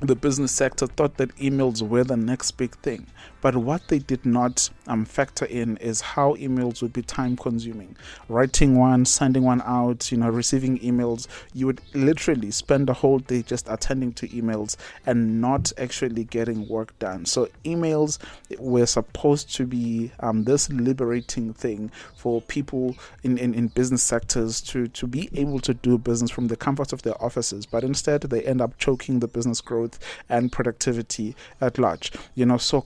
the 0.00 0.16
business 0.16 0.52
sector 0.52 0.86
thought 0.86 1.16
that 1.16 1.34
emails 1.36 1.86
were 1.86 2.04
the 2.04 2.16
next 2.16 2.52
big 2.52 2.76
thing. 2.78 3.06
But 3.44 3.56
what 3.56 3.88
they 3.88 3.98
did 3.98 4.24
not 4.24 4.70
um, 4.86 5.04
factor 5.04 5.44
in 5.44 5.76
is 5.76 6.00
how 6.00 6.32
emails 6.36 6.80
would 6.80 6.94
be 6.94 7.02
time 7.02 7.36
consuming. 7.36 7.94
Writing 8.30 8.78
one, 8.78 9.04
sending 9.04 9.42
one 9.42 9.60
out, 9.66 10.10
you 10.10 10.16
know, 10.16 10.30
receiving 10.30 10.78
emails, 10.78 11.26
you 11.52 11.66
would 11.66 11.82
literally 11.92 12.50
spend 12.50 12.86
the 12.86 12.94
whole 12.94 13.18
day 13.18 13.42
just 13.42 13.68
attending 13.68 14.14
to 14.14 14.28
emails 14.28 14.76
and 15.04 15.42
not 15.42 15.70
actually 15.76 16.24
getting 16.24 16.66
work 16.68 16.98
done. 16.98 17.26
So, 17.26 17.50
emails 17.66 18.18
were 18.58 18.86
supposed 18.86 19.54
to 19.56 19.66
be 19.66 20.10
um, 20.20 20.44
this 20.44 20.70
liberating 20.70 21.52
thing 21.52 21.90
for 22.16 22.40
people 22.40 22.96
in, 23.24 23.36
in, 23.36 23.52
in 23.52 23.68
business 23.68 24.02
sectors 24.02 24.62
to, 24.62 24.88
to 24.88 25.06
be 25.06 25.28
able 25.34 25.60
to 25.60 25.74
do 25.74 25.98
business 25.98 26.30
from 26.30 26.48
the 26.48 26.56
comfort 26.56 26.94
of 26.94 27.02
their 27.02 27.22
offices. 27.22 27.66
But 27.66 27.84
instead, 27.84 28.22
they 28.22 28.40
end 28.44 28.62
up 28.62 28.78
choking 28.78 29.18
the 29.20 29.28
business 29.28 29.60
growth 29.60 29.98
and 30.30 30.50
productivity 30.50 31.36
at 31.60 31.76
large. 31.76 32.10
You 32.34 32.46
know, 32.46 32.56
so 32.56 32.80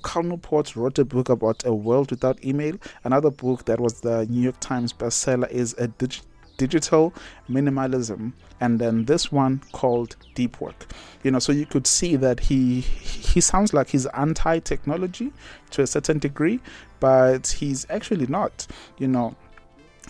Wrote 0.51 0.99
a 0.99 1.05
book 1.05 1.29
about 1.29 1.65
a 1.65 1.75
world 1.75 2.11
without 2.11 2.45
email. 2.45 2.77
Another 3.05 3.31
book 3.31 3.65
that 3.67 3.81
was 3.81 4.01
the 4.01 4.27
New 4.27 4.41
York 4.41 4.59
Times 4.61 4.93
bestseller 4.93 5.51
is 5.51 5.75
a 5.79 5.89
dig- 5.89 6.21
digital 6.57 7.15
minimalism. 7.49 8.33
And 8.61 8.79
then 8.79 9.05
this 9.05 9.33
one 9.33 9.63
called 9.73 10.17
deep 10.35 10.61
work. 10.61 10.87
You 11.23 11.31
know 11.31 11.39
so 11.39 11.53
you 11.53 11.67
could 11.67 11.87
see 11.87 12.17
that 12.17 12.41
he 12.41 12.81
he 12.81 13.41
sounds 13.41 13.73
like 13.73 13.89
he's 13.89 14.07
anti 14.07 14.59
technology 14.59 15.33
to 15.71 15.83
a 15.83 15.87
certain 15.87 16.19
degree 16.19 16.61
but 17.01 17.47
he's 17.47 17.87
actually 17.91 18.27
not 18.27 18.67
you 18.99 19.09
know. 19.09 19.35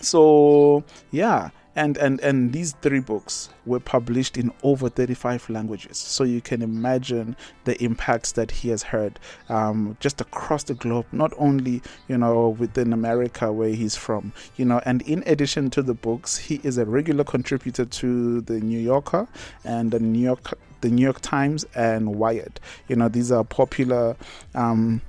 So 0.01 0.83
yeah 1.11 1.49
and 1.75 1.97
and 1.97 2.19
and 2.21 2.51
these 2.53 2.73
three 2.81 2.99
books 2.99 3.49
were 3.65 3.79
published 3.79 4.37
in 4.37 4.51
over 4.63 4.89
35 4.89 5.49
languages. 5.49 5.97
So 5.97 6.23
you 6.23 6.41
can 6.41 6.61
imagine 6.61 7.35
the 7.65 7.81
impacts 7.83 8.31
that 8.33 8.51
he 8.51 8.69
has 8.69 8.83
heard 8.83 9.19
um, 9.47 9.97
just 9.99 10.21
across 10.21 10.63
the 10.63 10.73
globe 10.73 11.05
not 11.11 11.33
only 11.37 11.81
you 12.07 12.17
know 12.17 12.49
within 12.49 12.93
america 12.93 13.51
where 13.51 13.69
he's 13.69 13.95
from 13.95 14.33
you 14.57 14.65
know 14.65 14.81
and 14.85 15.01
in 15.03 15.23
addition 15.25 15.69
to 15.69 15.81
the 15.81 15.93
books 15.93 16.37
he 16.37 16.59
is 16.63 16.77
a 16.77 16.85
regular 16.85 17.23
contributor 17.23 17.85
to 17.85 18.41
the 18.41 18.59
new 18.59 18.79
yorker 18.79 19.27
and 19.63 19.91
the 19.91 19.99
new 19.99 20.19
york 20.19 20.53
the 20.81 20.89
new 20.89 21.03
york 21.03 21.19
times 21.21 21.65
and 21.75 22.15
wired. 22.15 22.59
You 22.87 22.95
know 22.95 23.09
these 23.09 23.31
are 23.31 23.43
popular 23.43 24.15
um, 24.55 25.01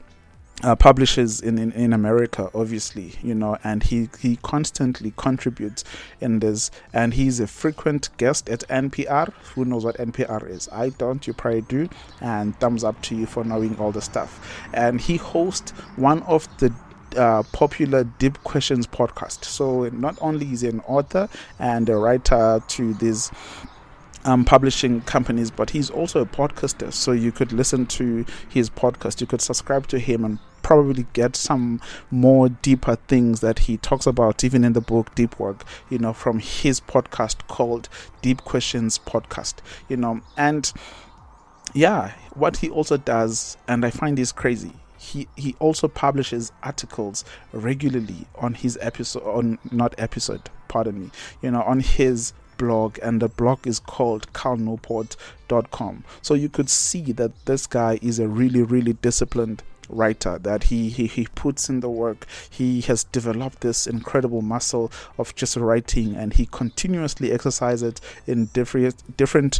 uh, 0.62 0.76
publishes 0.76 1.40
in, 1.40 1.58
in, 1.58 1.72
in 1.72 1.92
America, 1.92 2.50
obviously, 2.54 3.14
you 3.22 3.34
know, 3.34 3.56
and 3.64 3.82
he, 3.82 4.08
he 4.20 4.36
constantly 4.36 5.12
contributes 5.16 5.84
in 6.20 6.40
this. 6.40 6.70
And 6.92 7.14
he's 7.14 7.40
a 7.40 7.46
frequent 7.46 8.10
guest 8.16 8.48
at 8.48 8.60
NPR. 8.68 9.32
Who 9.54 9.64
knows 9.64 9.84
what 9.84 9.96
NPR 9.96 10.48
is? 10.48 10.68
I 10.72 10.90
don't, 10.90 11.26
you 11.26 11.32
probably 11.32 11.62
do. 11.62 11.88
And 12.20 12.58
thumbs 12.60 12.84
up 12.84 13.00
to 13.02 13.16
you 13.16 13.26
for 13.26 13.44
knowing 13.44 13.76
all 13.78 13.92
the 13.92 14.02
stuff. 14.02 14.66
And 14.72 15.00
he 15.00 15.16
hosts 15.16 15.70
one 15.96 16.22
of 16.22 16.48
the 16.58 16.72
uh, 17.16 17.42
popular 17.52 18.04
Deep 18.04 18.42
Questions 18.44 18.86
podcast. 18.86 19.44
So 19.44 19.88
not 19.88 20.16
only 20.20 20.52
is 20.52 20.60
he 20.60 20.68
an 20.68 20.80
author 20.86 21.28
and 21.58 21.88
a 21.88 21.96
writer 21.96 22.62
to 22.66 22.94
these 22.94 23.30
um, 24.24 24.44
publishing 24.44 25.00
companies, 25.02 25.50
but 25.50 25.70
he's 25.70 25.90
also 25.90 26.20
a 26.20 26.26
podcaster. 26.26 26.92
So 26.92 27.12
you 27.12 27.32
could 27.32 27.52
listen 27.52 27.86
to 27.86 28.24
his 28.48 28.70
podcast, 28.70 29.20
you 29.20 29.26
could 29.26 29.40
subscribe 29.40 29.86
to 29.88 29.98
him 29.98 30.24
and 30.24 30.38
probably 30.62 31.06
get 31.14 31.36
some 31.36 31.80
more 32.10 32.48
deeper 32.48 32.96
things 32.96 33.40
that 33.40 33.60
he 33.60 33.76
talks 33.78 34.06
about, 34.06 34.44
even 34.44 34.64
in 34.64 34.72
the 34.72 34.80
book 34.80 35.14
Deep 35.14 35.38
Work, 35.38 35.64
you 35.88 35.98
know, 35.98 36.12
from 36.12 36.38
his 36.38 36.80
podcast 36.80 37.46
called 37.46 37.88
Deep 38.22 38.44
Questions 38.44 38.98
Podcast, 38.98 39.56
you 39.88 39.96
know, 39.96 40.20
and 40.36 40.72
yeah, 41.72 42.12
what 42.34 42.58
he 42.58 42.68
also 42.68 42.96
does, 42.96 43.56
and 43.68 43.84
I 43.84 43.90
find 43.90 44.18
this 44.18 44.32
crazy. 44.32 44.72
He, 44.98 45.28
he 45.34 45.56
also 45.60 45.88
publishes 45.88 46.52
articles 46.62 47.24
regularly 47.52 48.26
on 48.34 48.52
his 48.52 48.76
episode 48.82 49.22
on 49.22 49.58
not 49.72 49.94
episode 49.96 50.50
pardon 50.68 51.00
me 51.00 51.10
you 51.40 51.50
know 51.50 51.62
on 51.62 51.80
his 51.80 52.34
blog 52.60 52.98
and 53.02 53.22
the 53.22 53.28
blog 53.28 53.66
is 53.66 53.78
called 53.78 54.30
calnewport.com 54.34 56.04
so 56.20 56.34
you 56.34 56.48
could 56.48 56.68
see 56.68 57.12
that 57.12 57.32
this 57.46 57.66
guy 57.66 57.98
is 58.02 58.18
a 58.18 58.28
really 58.28 58.62
really 58.62 58.92
disciplined 58.92 59.62
writer 59.88 60.38
that 60.38 60.64
he, 60.64 60.88
he 60.88 61.06
he 61.06 61.26
puts 61.34 61.68
in 61.68 61.80
the 61.80 61.90
work 61.90 62.26
he 62.48 62.80
has 62.82 63.04
developed 63.04 63.60
this 63.60 63.86
incredible 63.86 64.42
muscle 64.42 64.92
of 65.18 65.34
just 65.34 65.56
writing 65.56 66.14
and 66.14 66.34
he 66.34 66.46
continuously 66.46 67.32
exercises 67.32 67.82
it 67.82 68.00
in 68.26 68.46
different 68.46 69.16
different 69.16 69.58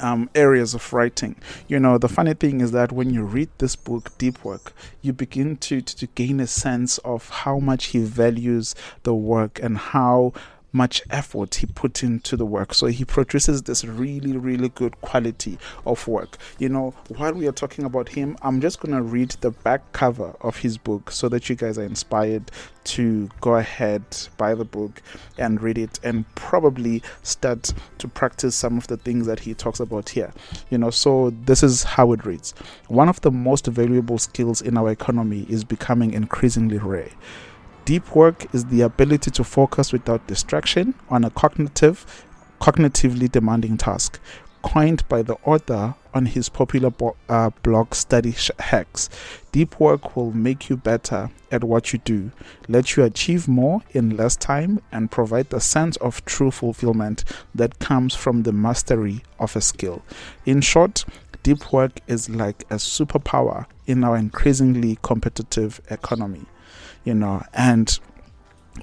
um, 0.00 0.28
areas 0.34 0.74
of 0.74 0.92
writing. 0.92 1.36
You 1.68 1.80
know, 1.80 1.98
the 1.98 2.08
funny 2.08 2.34
thing 2.34 2.60
is 2.60 2.72
that 2.72 2.92
when 2.92 3.10
you 3.10 3.24
read 3.24 3.48
this 3.58 3.76
book, 3.76 4.16
Deep 4.18 4.44
Work, 4.44 4.72
you 5.02 5.12
begin 5.12 5.56
to, 5.58 5.80
to, 5.80 5.96
to 5.96 6.06
gain 6.08 6.40
a 6.40 6.46
sense 6.46 6.98
of 6.98 7.28
how 7.30 7.58
much 7.58 7.86
he 7.86 8.00
values 8.00 8.74
the 9.02 9.14
work 9.14 9.58
and 9.62 9.78
how 9.78 10.32
much 10.76 11.02
effort 11.08 11.54
he 11.54 11.66
put 11.66 12.02
into 12.02 12.36
the 12.36 12.44
work. 12.44 12.74
So 12.74 12.86
he 12.86 13.04
produces 13.04 13.62
this 13.62 13.84
really, 13.84 14.36
really 14.36 14.68
good 14.68 15.00
quality 15.00 15.58
of 15.86 16.06
work. 16.06 16.36
You 16.58 16.68
know, 16.68 16.94
while 17.16 17.32
we 17.32 17.48
are 17.48 17.52
talking 17.52 17.84
about 17.84 18.10
him, 18.10 18.36
I'm 18.42 18.60
just 18.60 18.80
going 18.80 18.94
to 18.94 19.02
read 19.02 19.30
the 19.40 19.50
back 19.50 19.92
cover 19.92 20.36
of 20.42 20.58
his 20.58 20.76
book 20.76 21.10
so 21.10 21.28
that 21.30 21.48
you 21.48 21.56
guys 21.56 21.78
are 21.78 21.84
inspired 21.84 22.50
to 22.84 23.28
go 23.40 23.56
ahead, 23.56 24.04
buy 24.36 24.54
the 24.54 24.64
book, 24.64 25.02
and 25.38 25.60
read 25.62 25.78
it, 25.78 25.98
and 26.04 26.24
probably 26.34 27.02
start 27.22 27.72
to 27.98 28.06
practice 28.06 28.54
some 28.54 28.76
of 28.76 28.86
the 28.86 28.96
things 28.98 29.26
that 29.26 29.40
he 29.40 29.54
talks 29.54 29.80
about 29.80 30.10
here. 30.10 30.32
You 30.70 30.78
know, 30.78 30.90
so 30.90 31.30
this 31.30 31.62
is 31.62 31.82
how 31.82 32.12
it 32.12 32.24
reads 32.26 32.52
One 32.88 33.08
of 33.08 33.20
the 33.22 33.30
most 33.30 33.66
valuable 33.66 34.18
skills 34.18 34.60
in 34.60 34.76
our 34.76 34.90
economy 34.90 35.46
is 35.48 35.64
becoming 35.64 36.12
increasingly 36.12 36.78
rare. 36.78 37.10
Deep 37.86 38.16
work 38.16 38.52
is 38.52 38.64
the 38.64 38.80
ability 38.80 39.30
to 39.30 39.44
focus 39.44 39.92
without 39.92 40.26
distraction 40.26 40.92
on 41.08 41.22
a 41.22 41.30
cognitive, 41.30 42.26
cognitively 42.60 43.30
demanding 43.30 43.76
task. 43.76 44.18
Coined 44.62 45.08
by 45.08 45.22
the 45.22 45.36
author 45.44 45.94
on 46.12 46.26
his 46.26 46.48
popular 46.48 46.90
bo- 46.90 47.14
uh, 47.28 47.50
blog 47.62 47.94
Study 47.94 48.34
Hacks, 48.58 49.08
deep 49.52 49.78
work 49.78 50.16
will 50.16 50.32
make 50.32 50.68
you 50.68 50.76
better 50.76 51.30
at 51.52 51.62
what 51.62 51.92
you 51.92 52.00
do, 52.00 52.32
let 52.66 52.96
you 52.96 53.04
achieve 53.04 53.46
more 53.46 53.82
in 53.92 54.16
less 54.16 54.34
time, 54.34 54.80
and 54.90 55.12
provide 55.12 55.50
the 55.50 55.60
sense 55.60 55.96
of 55.98 56.24
true 56.24 56.50
fulfillment 56.50 57.22
that 57.54 57.78
comes 57.78 58.16
from 58.16 58.42
the 58.42 58.52
mastery 58.52 59.22
of 59.38 59.54
a 59.54 59.60
skill. 59.60 60.02
In 60.44 60.60
short, 60.60 61.04
deep 61.44 61.72
work 61.72 62.00
is 62.08 62.28
like 62.28 62.62
a 62.62 62.78
superpower 62.78 63.66
in 63.86 64.02
our 64.02 64.16
increasingly 64.16 64.98
competitive 65.02 65.80
economy 65.88 66.46
you 67.06 67.14
know, 67.14 67.42
and 67.54 67.98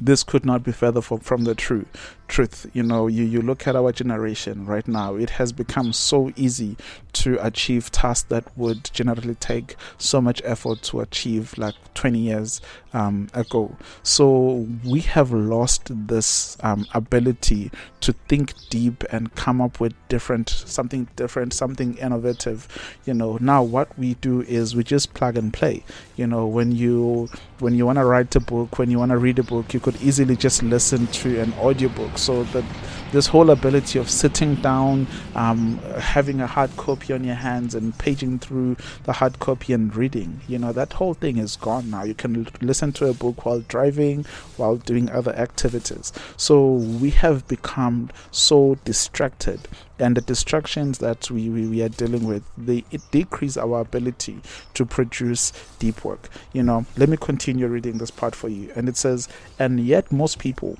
this 0.01 0.23
could 0.23 0.43
not 0.43 0.63
be 0.63 0.71
further 0.71 1.01
from, 1.01 1.43
the 1.43 1.53
true 1.53 1.85
truth. 2.27 2.65
You 2.73 2.81
know 2.81 3.05
you, 3.07 3.23
you 3.23 3.41
look 3.41 3.67
at 3.67 3.75
our 3.75 3.91
generation 3.91 4.65
right 4.65 4.87
now 4.87 5.15
it 5.15 5.29
has 5.31 5.51
become 5.51 5.93
so 5.93 6.31
easy 6.35 6.77
to 7.23 7.45
achieve 7.45 7.89
tasks 7.89 8.27
that 8.27 8.45
would 8.57 8.83
generally 8.93 9.35
take 9.35 9.77
so 9.97 10.19
much 10.19 10.41
effort 10.43 10.81
to 10.81 10.99
achieve 10.99 11.57
like 11.57 11.75
20 11.93 12.19
years 12.19 12.59
um, 12.91 13.29
ago. 13.33 13.77
So 14.03 14.67
we 14.83 14.99
have 15.01 15.31
lost 15.31 15.89
this 16.07 16.57
um, 16.63 16.85
ability 16.93 17.71
to 18.01 18.11
think 18.27 18.53
deep 18.69 19.05
and 19.09 19.33
come 19.35 19.61
up 19.61 19.79
with 19.79 19.93
different 20.09 20.49
something 20.49 21.07
different 21.15 21.53
something 21.53 21.97
innovative. 21.97 22.67
You 23.05 23.13
know 23.13 23.37
now 23.39 23.63
what 23.63 23.97
we 23.97 24.15
do 24.15 24.41
is 24.41 24.75
we 24.75 24.83
just 24.83 25.13
plug 25.13 25.37
and 25.37 25.53
play. 25.53 25.83
You 26.17 26.27
know 26.27 26.45
when 26.45 26.73
you 26.73 27.29
when 27.59 27.73
you 27.73 27.85
want 27.85 27.99
to 27.99 28.05
write 28.05 28.35
a 28.35 28.41
book 28.41 28.77
when 28.77 28.91
you 28.91 28.99
want 28.99 29.11
to 29.11 29.17
read 29.17 29.39
a 29.39 29.43
book 29.43 29.73
you 29.73 29.79
could 29.79 29.95
easily 30.01 30.35
just 30.35 30.61
listen 30.61 31.07
to 31.07 31.39
an 31.39 31.53
audiobook. 31.53 32.17
So 32.17 32.43
that 32.45 32.65
this 33.13 33.27
whole 33.27 33.51
ability 33.51 33.99
of 33.99 34.09
sitting 34.09 34.55
down, 34.55 35.05
um, 35.35 35.77
having 35.99 36.41
a 36.41 36.47
hard 36.47 36.75
copy 36.75 37.03
copy 37.03 37.12
on 37.13 37.23
your 37.23 37.35
hands 37.35 37.75
and 37.75 37.97
paging 37.97 38.39
through 38.39 38.77
the 39.03 39.13
hard 39.13 39.39
copy 39.39 39.73
and 39.73 39.95
reading. 39.95 40.41
You 40.47 40.59
know, 40.59 40.73
that 40.73 40.93
whole 40.93 41.13
thing 41.13 41.37
is 41.37 41.55
gone 41.55 41.89
now. 41.89 42.03
You 42.03 42.13
can 42.13 42.47
listen 42.61 42.91
to 42.93 43.07
a 43.07 43.13
book 43.13 43.45
while 43.45 43.61
driving, 43.61 44.25
while 44.57 44.77
doing 44.77 45.09
other 45.09 45.35
activities. 45.35 46.11
So 46.37 46.73
we 46.73 47.11
have 47.11 47.47
become 47.47 48.09
so 48.31 48.75
distracted 48.83 49.67
and 49.99 50.17
the 50.17 50.21
distractions 50.21 50.97
that 50.97 51.29
we, 51.29 51.49
we, 51.49 51.67
we, 51.67 51.81
are 51.81 51.89
dealing 51.89 52.25
with 52.25 52.43
they 52.57 52.83
decrease 53.11 53.57
our 53.57 53.79
ability 53.79 54.41
to 54.73 54.85
produce 54.85 55.53
deep 55.79 56.03
work 56.03 56.29
you 56.51 56.63
know 56.63 56.85
let 56.97 57.09
me 57.09 57.17
continue 57.17 57.67
reading 57.67 57.99
this 57.99 58.11
part 58.11 58.35
for 58.35 58.49
you 58.49 58.71
and 58.75 58.89
it 58.89 58.97
says 58.97 59.27
and 59.59 59.79
yet 59.79 60.11
most 60.11 60.39
people 60.39 60.77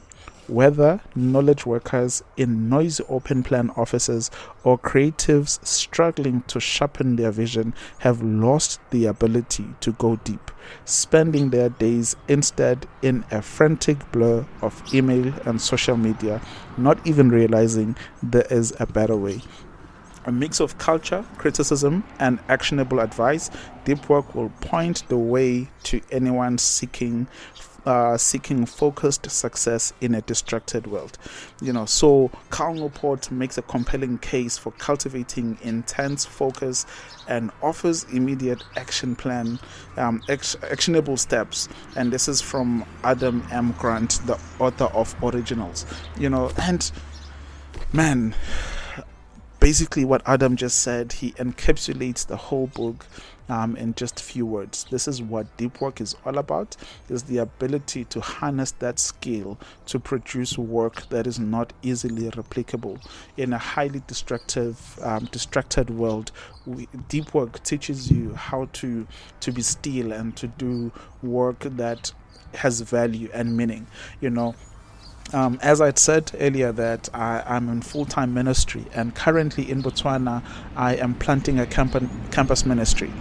whether 0.48 1.02
knowledge 1.16 1.66
workers 1.66 2.24
in 2.38 2.70
noisy 2.70 3.04
open 3.10 3.44
plan 3.44 3.70
offices 3.72 4.30
or 4.64 4.78
creatives 4.78 5.64
struggling 5.66 6.42
to 6.44 6.60
sharpen 6.60 7.16
their 7.16 7.32
vision, 7.32 7.74
have 8.00 8.22
lost 8.22 8.80
the 8.92 9.06
ability 9.06 9.66
to 9.80 9.92
go 9.94 10.16
deep, 10.18 10.52
spending 10.86 11.50
their 11.50 11.70
days 11.70 12.16
instead 12.28 12.86
in 13.02 13.24
a 13.32 13.42
frantic 13.42 14.12
blur 14.12 14.46
of 14.62 14.82
email 14.94 15.34
and 15.46 15.62
social 15.62 15.98
media, 15.98 16.42
not 16.78 17.06
even 17.06 17.30
realizing 17.30 17.96
there 18.22 18.48
is 18.50 18.74
a 18.80 18.86
better 18.86 19.16
way. 19.16 19.42
A 20.26 20.32
mix 20.32 20.62
of 20.62 20.78
culture, 20.78 21.26
criticism, 21.38 22.06
and 22.18 22.40
actionable 22.48 23.02
advice, 23.02 23.50
Deep 23.84 24.08
Work 24.08 24.34
will 24.34 24.50
point 24.62 25.08
the 25.10 25.18
way 25.18 25.68
to 25.84 26.00
anyone 26.12 26.58
seeking 26.58 27.28
uh, 27.86 28.18
seeking 28.18 28.66
focused 28.66 29.30
success 29.30 29.94
in 30.02 30.16
a 30.16 30.22
distracted 30.22 30.88
world. 30.88 31.18
You 31.62 31.74
know, 31.74 31.86
so 31.86 32.32
Cal 32.52 32.74
Newport 32.74 33.32
makes 33.32 33.58
a 33.58 33.62
compelling 33.62 34.18
case 34.20 34.58
for 34.58 34.72
cultivating 34.74 35.58
intense 35.62 36.26
focus 36.26 36.86
and 37.28 37.52
offers 37.62 38.04
immediate 38.06 38.64
action 38.76 39.16
plan, 39.16 39.60
um, 39.98 40.22
actionable 40.30 41.18
steps. 41.18 41.70
And 41.96 42.12
this 42.12 42.28
is 42.28 42.42
from 42.42 42.86
Adam 43.04 43.46
M. 43.52 43.74
Grant, 43.78 44.20
the 44.26 44.40
author 44.60 44.86
of 44.86 45.16
Originals. 45.24 45.86
You 46.18 46.30
know, 46.30 46.52
and 46.62 46.92
man, 47.92 48.36
basically 49.60 50.04
what 50.04 50.22
Adam 50.26 50.56
just 50.56 50.82
said, 50.82 51.14
he 51.14 51.32
encapsulates 51.34 52.28
the 52.28 52.36
whole 52.36 52.68
book 52.68 53.06
um, 53.50 53.76
in 53.76 53.94
just 53.96 54.20
a 54.20 54.24
few 54.24 54.46
words. 54.46 54.86
This 54.90 55.08
is 55.08 55.22
what 55.22 55.56
deep 55.58 55.82
work 55.82 56.02
is 56.02 56.16
all 56.26 56.38
about: 56.38 56.76
is 57.10 57.24
the 57.24 57.38
ability 57.40 58.06
to 58.06 58.22
harness 58.22 58.72
that 58.80 59.00
skill 59.00 59.58
to 59.88 60.00
produce 60.00 60.58
work 60.58 61.08
that 61.10 61.28
is 61.28 61.40
not 61.40 61.74
easily 61.82 62.30
replicable 62.32 63.04
in 63.38 63.54
a 63.54 63.58
highly 63.58 64.02
destructive, 64.08 65.00
um, 65.02 65.26
distracted 65.26 65.90
world. 65.90 66.32
We, 66.66 66.88
deep 67.10 67.34
work 67.34 67.62
teaches 67.64 68.12
you 68.12 68.34
how 68.34 68.70
to 68.74 69.08
to 69.42 69.52
be 69.52 69.62
still 69.62 70.12
and 70.12 70.36
to 70.38 70.48
do 70.48 70.92
work 71.22 71.60
that 71.62 72.14
has 72.56 72.82
value 72.82 73.30
and 73.34 73.58
meaning. 73.58 73.88
You 74.22 74.30
know, 74.30 74.56
um, 75.34 75.60
as 75.62 75.82
I'd 75.82 76.00
said 76.00 76.32
earlier, 76.40 76.72
that 76.72 77.10
I, 77.14 77.44
am 77.46 77.70
in 77.70 77.82
full 77.82 78.06
time 78.06 78.34
ministry, 78.34 78.86
and 78.94 79.16
currently 79.16 79.70
in 79.70 79.82
Botswana, 79.82 80.44
I 80.76 80.96
am 80.96 81.16
planting 81.16 81.60
a 81.60 81.66
camp- 81.66 82.10
campus 82.32 82.66
ministry 82.66 83.12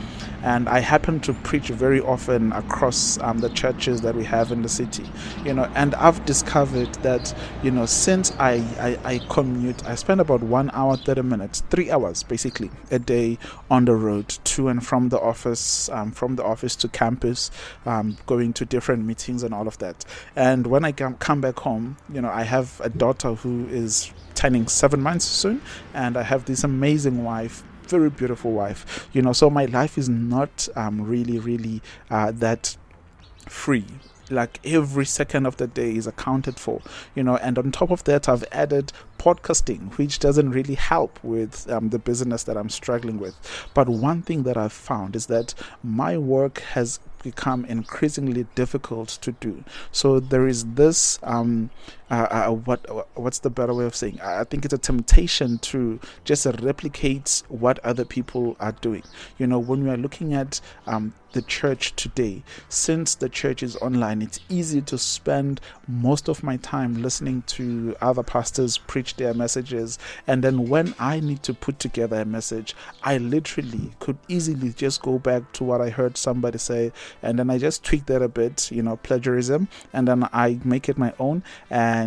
and 0.43 0.69
I 0.69 0.81
happen 0.81 1.21
to 1.21 1.33
preach 1.33 1.69
very 1.69 2.01
often 2.01 2.53
across 2.53 3.19
um, 3.21 3.39
the 3.39 3.49
churches 3.51 4.01
that 4.03 4.15
we 4.15 4.25
have 4.25 4.51
in 4.51 4.63
the 4.63 4.69
city, 4.69 5.09
you 5.45 5.55
know. 5.55 5.71
And 5.75 5.95
I've 5.95 6.25
discovered 6.25 6.93
that, 6.97 7.35
you 7.63 7.71
know, 7.71 7.87
since 7.87 8.33
I, 8.39 8.55
I, 8.79 8.99
I 9.15 9.19
commute, 9.29 9.85
I 9.87 9.95
spend 9.95 10.21
about 10.21 10.43
one 10.43 10.71
hour, 10.73 10.97
30 10.97 11.23
minutes, 11.23 11.63
three 11.71 11.91
hours 11.91 12.23
basically 12.23 12.71
a 12.91 12.99
day 12.99 13.39
on 13.71 13.85
the 13.85 13.95
road 13.95 14.29
to 14.29 14.69
and 14.69 14.85
from 14.85 15.11
the 15.11 15.21
office, 15.21 15.89
um, 15.91 16.11
from 16.11 16.37
the 16.37 16.45
office 16.45 16.75
to 16.77 16.89
campus, 16.89 17.51
um, 17.87 18.17
going 18.27 18.53
to 18.55 18.65
different 18.65 19.05
meetings 19.05 19.43
and 19.43 19.55
all 19.55 19.69
of 19.69 19.79
that. 19.79 20.05
And 20.35 20.67
when 20.67 20.85
I 20.85 20.93
come 20.93 21.41
back 21.41 21.59
home, 21.61 21.97
you 22.13 22.21
know, 22.21 22.31
I 22.31 22.43
have 22.43 22.81
a 22.83 22.89
daughter 22.89 23.35
who 23.35 23.67
is 23.69 24.13
turning 24.35 24.67
seven 24.67 25.01
months 25.01 25.25
soon, 25.25 25.61
and 25.95 26.17
I 26.17 26.23
have 26.23 26.47
this 26.47 26.65
amazing 26.65 27.23
wife 27.23 27.63
very 27.87 28.11
beautiful 28.11 28.53
wife. 28.53 29.09
You 29.13 29.23
know, 29.23 29.33
so 29.33 29.51
my 29.51 29.67
life 29.67 29.99
is 29.99 30.09
not 30.09 30.69
um, 30.77 31.03
really, 31.03 31.39
really 31.39 31.83
uh, 32.11 32.33
that 32.33 32.77
free 33.49 33.87
like 34.31 34.61
every 34.65 35.05
second 35.05 35.47
of 35.47 35.57
the 35.59 35.67
day 35.67 35.95
is 35.95 36.07
accounted 36.07 36.59
for 36.59 36.81
you 37.15 37.23
know 37.23 37.37
and 37.39 37.59
on 37.59 37.71
top 37.71 37.91
of 37.91 38.05
that 38.05 38.29
i've 38.29 38.45
added 38.53 38.93
podcasting 39.19 39.93
which 39.99 40.21
doesn't 40.21 40.51
really 40.51 40.75
help 40.75 41.23
with 41.23 41.69
um, 41.71 41.91
the 41.91 41.99
business 41.99 42.45
that 42.45 42.57
i'm 42.57 42.71
struggling 42.71 43.19
with 43.19 43.37
but 43.75 43.89
one 43.89 44.23
thing 44.23 44.45
that 44.45 44.57
i've 44.57 44.73
found 44.73 45.15
is 45.17 45.27
that 45.27 45.53
my 45.83 46.17
work 46.17 46.61
has 46.61 47.01
become 47.23 47.65
increasingly 47.65 48.47
difficult 48.55 49.09
to 49.09 49.33
do. 49.33 49.65
So 49.91 50.21
there 50.21 50.47
is 50.47 50.65
this 50.75 51.19
um, 51.23 51.71
uh, 52.13 52.29
uh, 52.31 52.51
what 52.51 52.87
what's 53.17 53.39
the 53.39 53.49
better 53.49 53.73
way 53.73 53.87
of 53.87 53.97
saying? 53.97 54.21
I 54.23 54.45
think 54.45 54.67
it's 54.67 54.75
a 54.75 54.79
temptation 54.79 55.57
to 55.59 55.99
just 56.25 56.45
replicate 56.61 57.43
what 57.49 57.79
other 57.79 58.05
people 58.05 58.55
are 58.61 58.73
doing. 58.73 59.03
You 59.39 59.47
know, 59.47 59.59
when 59.59 59.83
we 59.83 59.91
are 59.91 59.97
looking 59.97 60.35
at 60.35 60.61
um, 60.87 61.15
the 61.33 61.41
church 61.41 61.97
today, 61.97 62.43
since 62.69 63.15
the 63.15 63.31
church 63.31 63.63
is 63.63 63.77
online, 63.77 64.21
it's 64.21 64.41
easy 64.51 64.83
to 64.83 64.99
spend 64.99 65.63
most 65.89 66.29
of 66.29 66.43
my 66.43 66.59
time 66.59 67.01
listening 67.01 67.43
to 67.47 67.97
other 68.03 68.23
pastors 68.23 68.77
preach 68.77 69.17
their 69.17 69.33
messages, 69.33 69.99
and 70.27 70.45
then 70.45 70.69
when 70.69 70.95
I 70.99 71.19
need 71.21 71.43
to 71.45 71.55
put 71.55 71.79
together 71.79 72.21
a 72.21 72.27
message, 72.27 72.77
I 73.03 73.17
literally 73.17 73.93
could 74.01 74.19
easily 74.29 74.75
just 74.75 75.01
go 75.01 75.19
back 75.19 75.51
to 75.55 75.65
what 75.65 75.81
I 75.81 75.89
heard 75.89 76.19
somebody 76.19 76.59
say, 76.59 76.93
and 77.23 77.39
then 77.39 77.49
I 77.49 77.57
just 77.57 77.83
tweak 77.83 78.05
that 78.07 78.21
a 78.21 78.29
bit, 78.29 78.71
you 78.71 78.83
know, 78.83 78.97
plagiarism, 78.97 79.69
and 79.95 80.07
then 80.07 80.29
I 80.31 80.61
make 80.63 80.91
it 80.91 80.99
my 80.99 81.15
own 81.19 81.43
and 81.71 82.02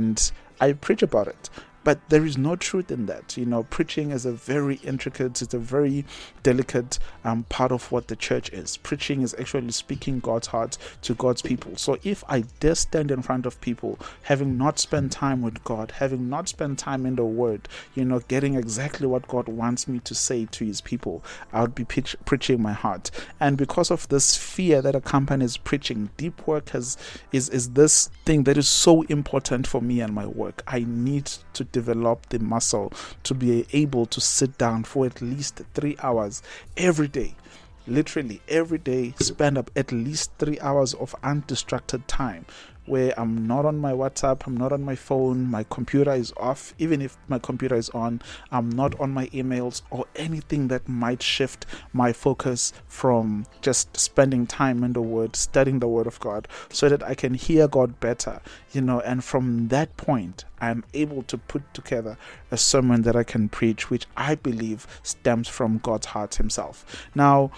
I 0.60 0.74
preach 0.74 1.04
about 1.04 1.28
it 1.28 1.50
but 1.86 2.00
there 2.10 2.26
is 2.26 2.38
no 2.38 2.56
truth 2.56 2.92
in 2.92 3.06
that. 3.06 3.38
You 3.38 3.46
know, 3.46 3.64
preaching 3.64 4.10
is 4.12 4.26
a 4.26 4.32
very 4.32 4.78
intricate, 4.78 5.42
it's 5.42 5.54
a 5.54 5.60
very 5.60 6.04
delicate 6.42 6.98
um, 7.24 7.44
part 7.44 7.72
of 7.72 7.92
what 7.92 8.08
the 8.08 8.16
church 8.16 8.50
is. 8.50 8.76
Preaching 8.78 9.22
is 9.22 9.36
actually 9.40 9.72
speaking 9.72 10.20
God's 10.20 10.48
heart 10.48 10.80
to 11.04 11.14
God's 11.14 11.44
people. 11.44 11.78
So 11.78 11.98
if 12.04 12.24
I 12.28 12.42
dare 12.60 12.74
stand 12.74 13.12
in 13.12 13.22
front 13.22 13.46
of 13.46 13.62
people, 13.62 14.00
having 14.24 14.58
not 14.58 14.80
spent 14.80 15.12
time 15.12 15.44
with 15.44 15.64
God, 15.64 15.92
having 15.92 16.28
not 16.28 16.50
spent 16.50 16.80
time 16.80 17.06
in 17.06 17.16
the 17.16 17.24
Word, 17.24 17.70
you 17.94 18.04
know, 18.04 18.20
getting 18.20 18.56
exactly 18.56 19.06
what 19.06 19.28
God 19.28 19.48
wants 19.48 19.88
me 19.88 20.00
to 20.00 20.16
say 20.16 20.46
to 20.46 20.66
His 20.66 20.82
people, 20.82 21.24
I 21.54 21.62
would 21.62 21.76
be 21.76 21.86
pitch- 21.86 22.16
preaching 22.26 22.64
my 22.64 22.74
heart. 22.74 23.12
And 23.40 23.58
because 23.58 23.92
of 23.92 24.10
this 24.10 24.36
fear 24.36 24.82
that 24.82 24.96
accompanies 24.96 25.58
preaching, 25.58 26.10
deep 26.18 26.48
work 26.48 26.70
has 26.70 26.98
is 27.32 27.48
is 27.50 27.72
this 27.72 28.10
thing 28.26 28.44
that 28.46 28.58
is 28.58 28.68
so 28.68 29.04
important 29.04 29.68
for 29.68 29.82
me 29.84 30.02
and 30.02 30.14
my 30.14 30.26
work. 30.26 30.64
I 30.66 30.80
need 30.88 31.32
to 31.54 31.64
develop 31.76 32.30
the 32.30 32.40
muscle 32.40 32.94
to 33.24 33.34
be 33.34 33.66
able 33.74 34.06
to 34.06 34.22
sit 34.22 34.58
down 34.58 34.86
for 34.86 35.06
at 35.06 35.22
least 35.22 35.62
three 35.74 35.98
hours 36.02 36.42
every 36.78 37.10
day. 37.10 37.36
Literally 37.86 38.42
every 38.48 38.78
day 38.78 39.14
spend 39.20 39.58
up 39.58 39.70
at 39.76 39.92
least 39.92 40.32
three 40.40 40.58
hours 40.62 40.94
of 40.94 41.14
undistracted 41.22 42.08
time 42.08 42.46
where 42.86 43.18
I'm 43.20 43.48
not 43.48 43.66
on 43.66 43.78
my 43.78 43.92
WhatsApp, 43.92 44.46
I'm 44.46 44.58
not 44.58 44.72
on 44.72 44.84
my 44.84 44.96
phone, 44.96 45.50
my 45.50 45.64
computer 45.70 46.14
is 46.14 46.34
off. 46.38 46.74
Even 46.78 47.02
if 47.02 47.18
my 47.28 47.40
computer 47.40 47.76
is 47.76 47.90
on, 47.90 48.22
I'm 48.52 48.70
not 48.70 49.00
on 49.00 49.12
my 49.12 49.28
emails 49.28 49.82
or 49.90 50.06
anything 50.16 50.68
that 50.68 50.88
might 50.88 51.24
shift 51.24 51.66
my 51.94 52.14
focus 52.14 52.74
from 52.88 53.46
just 53.62 53.98
spending 53.98 54.46
time 54.46 54.84
in 54.84 54.94
the 54.94 55.02
Word, 55.02 55.36
studying 55.36 55.80
the 55.80 55.88
Word 55.88 56.08
of 56.08 56.20
God, 56.20 56.48
so 56.70 56.90
that 56.90 57.04
I 57.04 57.16
can 57.16 57.34
hear 57.34 57.68
God 57.68 58.00
better, 58.00 58.42
you 58.72 58.82
know. 58.82 59.00
And 59.02 59.24
from 59.24 59.70
that 59.70 59.96
point, 59.98 60.46
I'm 60.60 60.84
able 60.94 61.24
to 61.24 61.38
put 61.38 61.74
together 61.74 62.18
a 62.52 62.58
sermon 62.58 63.02
that 63.04 63.16
I 63.16 63.24
can 63.24 63.50
preach, 63.50 63.90
which 63.90 64.06
I 64.16 64.36
believe 64.36 64.88
stems 65.04 65.48
from 65.48 65.80
God's 65.80 66.08
heart 66.08 66.36
Himself. 66.36 67.08
Now, 67.14 67.52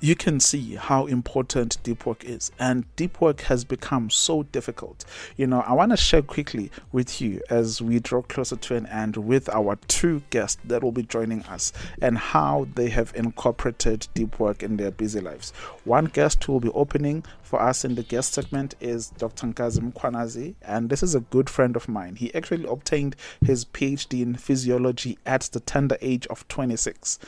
you 0.00 0.14
can 0.14 0.40
see 0.40 0.74
how 0.74 1.06
important 1.06 1.82
deep 1.82 2.06
work 2.06 2.24
is 2.24 2.50
and 2.58 2.84
deep 2.96 3.20
work 3.20 3.42
has 3.42 3.64
become 3.64 4.10
so 4.10 4.42
difficult 4.44 5.04
you 5.36 5.46
know 5.46 5.60
i 5.62 5.72
want 5.72 5.90
to 5.90 5.96
share 5.96 6.22
quickly 6.22 6.70
with 6.92 7.20
you 7.20 7.40
as 7.50 7.80
we 7.80 7.98
draw 7.98 8.22
closer 8.22 8.56
to 8.56 8.74
an 8.74 8.86
end 8.86 9.16
with 9.16 9.48
our 9.50 9.76
two 9.88 10.22
guests 10.30 10.60
that 10.64 10.82
will 10.82 10.92
be 10.92 11.02
joining 11.02 11.42
us 11.44 11.72
and 12.00 12.18
how 12.18 12.66
they 12.74 12.88
have 12.88 13.12
incorporated 13.14 14.06
deep 14.14 14.38
work 14.38 14.62
in 14.62 14.76
their 14.76 14.90
busy 14.90 15.20
lives 15.20 15.50
one 15.84 16.06
guest 16.06 16.44
who 16.44 16.52
will 16.52 16.60
be 16.60 16.70
opening 16.70 17.24
for 17.50 17.60
us 17.60 17.84
in 17.84 17.96
the 17.96 18.04
guest 18.04 18.32
segment 18.32 18.76
is 18.78 19.10
Dr. 19.18 19.48
Nkazi 19.48 19.92
Mkhwanazi, 19.92 20.54
and 20.62 20.88
this 20.88 21.02
is 21.02 21.16
a 21.16 21.20
good 21.20 21.50
friend 21.50 21.74
of 21.74 21.88
mine. 21.88 22.14
He 22.14 22.32
actually 22.32 22.64
obtained 22.64 23.16
his 23.44 23.64
PhD 23.64 24.22
in 24.22 24.36
physiology 24.36 25.18
at 25.26 25.42
the 25.52 25.58
tender 25.58 25.98
age 26.00 26.28
of 26.28 26.46
26. 26.46 27.18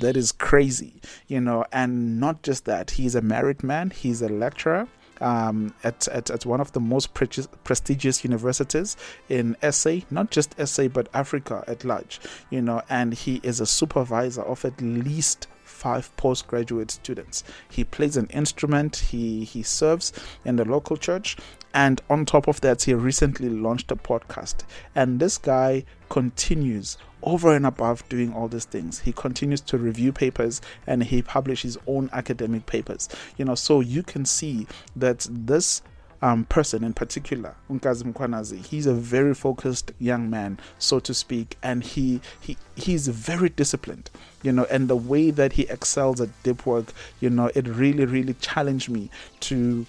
That 0.00 0.18
is 0.18 0.32
crazy, 0.32 1.00
you 1.28 1.40
know, 1.40 1.64
and 1.72 1.99
not 2.00 2.42
just 2.42 2.64
that, 2.64 2.92
he's 2.92 3.14
a 3.14 3.20
married 3.20 3.62
man, 3.62 3.90
he's 3.90 4.22
a 4.22 4.28
lecturer 4.28 4.88
um, 5.20 5.74
at, 5.84 6.08
at, 6.08 6.30
at 6.30 6.46
one 6.46 6.60
of 6.60 6.72
the 6.72 6.80
most 6.80 7.14
pre- 7.14 7.28
prestigious 7.64 8.24
universities 8.24 8.96
in 9.28 9.56
SA, 9.70 9.98
not 10.10 10.30
just 10.30 10.54
SA, 10.66 10.88
but 10.88 11.08
Africa 11.14 11.64
at 11.66 11.84
large, 11.84 12.20
you 12.50 12.62
know, 12.62 12.82
and 12.88 13.14
he 13.14 13.40
is 13.42 13.60
a 13.60 13.66
supervisor 13.66 14.42
of 14.42 14.64
at 14.64 14.80
least 14.80 15.46
five 15.80 16.14
postgraduate 16.18 16.90
students. 16.90 17.42
He 17.70 17.84
plays 17.84 18.18
an 18.18 18.26
instrument, 18.26 18.96
he, 18.96 19.44
he 19.44 19.62
serves 19.62 20.12
in 20.44 20.56
the 20.56 20.64
local 20.66 20.98
church, 20.98 21.38
and 21.72 22.02
on 22.10 22.26
top 22.26 22.48
of 22.48 22.60
that, 22.60 22.82
he 22.82 22.92
recently 22.94 23.48
launched 23.48 23.90
a 23.90 23.96
podcast. 23.96 24.64
And 24.94 25.20
this 25.20 25.38
guy 25.38 25.84
continues 26.10 26.98
over 27.22 27.54
and 27.54 27.64
above 27.64 28.06
doing 28.08 28.32
all 28.34 28.48
these 28.48 28.64
things. 28.64 29.00
He 29.00 29.12
continues 29.12 29.60
to 29.62 29.78
review 29.78 30.12
papers 30.12 30.60
and 30.86 31.02
he 31.02 31.22
publishes 31.22 31.74
his 31.74 31.82
own 31.86 32.10
academic 32.12 32.66
papers. 32.66 33.08
You 33.36 33.44
know, 33.44 33.54
so 33.54 33.80
you 33.80 34.02
can 34.02 34.24
see 34.24 34.66
that 34.96 35.26
this 35.30 35.82
um, 36.22 36.44
person 36.44 36.84
in 36.84 36.92
particular, 36.92 37.54
Unkazi 37.70 38.04
Mkhwanazi, 38.04 38.64
he's 38.64 38.86
a 38.86 38.94
very 38.94 39.34
focused 39.34 39.92
young 39.98 40.28
man, 40.28 40.58
so 40.78 41.00
to 41.00 41.14
speak, 41.14 41.56
and 41.62 41.82
he 41.82 42.20
he 42.40 42.56
he's 42.76 43.08
very 43.08 43.48
disciplined, 43.48 44.10
you 44.42 44.52
know, 44.52 44.66
and 44.70 44.88
the 44.88 44.96
way 44.96 45.30
that 45.30 45.54
he 45.54 45.62
excels 45.64 46.20
at 46.20 46.28
deep 46.42 46.66
work, 46.66 46.92
you 47.20 47.30
know, 47.30 47.50
it 47.54 47.66
really 47.66 48.04
really 48.04 48.34
challenged 48.34 48.90
me 48.90 49.10
to 49.40 49.86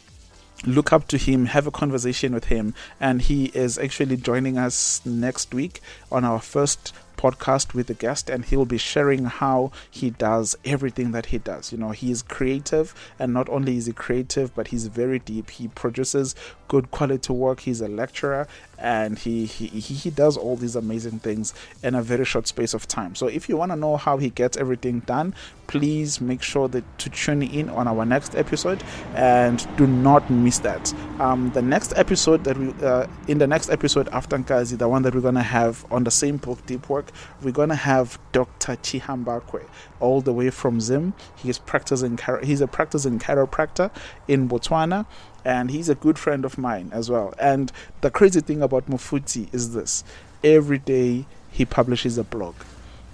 look 0.65 0.93
up 0.93 1.07
to 1.07 1.17
him, 1.17 1.47
have 1.47 1.67
a 1.67 1.71
conversation 1.71 2.33
with 2.33 2.45
him, 2.45 2.73
and 2.99 3.23
he 3.23 3.45
is 3.47 3.77
actually 3.77 4.17
joining 4.17 4.57
us 4.57 5.01
next 5.05 5.53
week 5.53 5.81
on 6.11 6.23
our 6.23 6.39
first 6.39 6.93
podcast 7.21 7.73
with 7.73 7.89
a 7.89 7.93
guest 7.93 8.29
and 8.29 8.45
he'll 8.45 8.65
be 8.65 8.77
sharing 8.77 9.25
how 9.25 9.71
he 9.89 10.09
does 10.09 10.57
everything 10.65 11.11
that 11.11 11.27
he 11.27 11.37
does. 11.37 11.71
You 11.71 11.77
know, 11.77 11.91
he 11.91 12.09
is 12.09 12.23
creative 12.23 12.95
and 13.19 13.33
not 13.33 13.47
only 13.49 13.77
is 13.77 13.85
he 13.85 13.93
creative, 13.93 14.55
but 14.55 14.69
he's 14.69 14.87
very 14.87 15.19
deep. 15.19 15.51
He 15.51 15.67
produces 15.67 16.33
good 16.67 16.89
quality 16.89 17.33
work. 17.33 17.59
He's 17.59 17.81
a 17.81 17.87
lecturer 17.87 18.47
and 18.79 19.19
he, 19.19 19.45
he, 19.45 19.67
he 19.67 20.09
does 20.09 20.37
all 20.37 20.55
these 20.55 20.75
amazing 20.75 21.19
things 21.19 21.53
in 21.83 21.93
a 21.93 22.01
very 22.01 22.25
short 22.25 22.47
space 22.47 22.73
of 22.73 22.87
time. 22.87 23.13
So 23.13 23.27
if 23.27 23.47
you 23.47 23.57
want 23.57 23.71
to 23.71 23.75
know 23.75 23.97
how 23.97 24.17
he 24.17 24.29
gets 24.29 24.57
everything 24.57 25.01
done, 25.01 25.35
please 25.67 26.19
make 26.19 26.41
sure 26.41 26.67
that 26.67 26.83
to 26.99 27.09
tune 27.09 27.43
in 27.43 27.69
on 27.69 27.87
our 27.87 28.05
next 28.05 28.35
episode 28.35 28.83
and 29.15 29.65
do 29.77 29.87
not 29.87 30.29
miss 30.29 30.59
that. 30.59 30.93
Um, 31.19 31.51
the 31.51 31.61
next 31.61 31.93
episode 31.95 32.43
that 32.43 32.57
we 32.57 32.73
uh, 32.83 33.07
in 33.27 33.37
the 33.37 33.47
next 33.47 33.69
episode 33.69 34.09
after 34.09 34.37
Nkazi, 34.37 34.77
the 34.77 34.89
one 34.89 35.03
that 35.03 35.13
we're 35.13 35.21
gonna 35.21 35.43
have 35.43 35.85
on 35.91 36.03
the 36.03 36.11
same 36.11 36.37
book, 36.37 36.65
Deep 36.65 36.89
Work, 36.89 37.10
we're 37.41 37.51
gonna 37.51 37.75
have 37.75 38.19
Dr. 38.31 38.75
Chihambakwe 38.77 39.65
all 39.99 40.21
the 40.21 40.33
way 40.33 40.49
from 40.49 40.79
Zim. 40.81 41.13
He's 41.35 41.57
practicing 41.57 42.19
he's 42.43 42.61
a 42.61 42.67
practicing 42.67 43.19
chiropractor 43.19 43.91
in 44.27 44.47
Botswana 44.47 45.05
and 45.43 45.71
he's 45.71 45.89
a 45.89 45.95
good 45.95 46.19
friend 46.19 46.45
of 46.45 46.57
mine 46.57 46.89
as 46.93 47.09
well. 47.09 47.33
And 47.39 47.71
the 48.01 48.11
crazy 48.11 48.41
thing 48.41 48.61
about 48.61 48.89
Mufuti 48.89 49.53
is 49.53 49.73
this: 49.73 50.03
every 50.43 50.79
day 50.79 51.25
he 51.51 51.65
publishes 51.65 52.17
a 52.17 52.23
blog, 52.23 52.55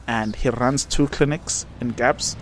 and 0.06 0.36
he 0.36 0.50
runs 0.50 0.86
two 0.86 1.08
clinics 1.08 1.66
in 1.82 1.92
Gabs 1.92 2.36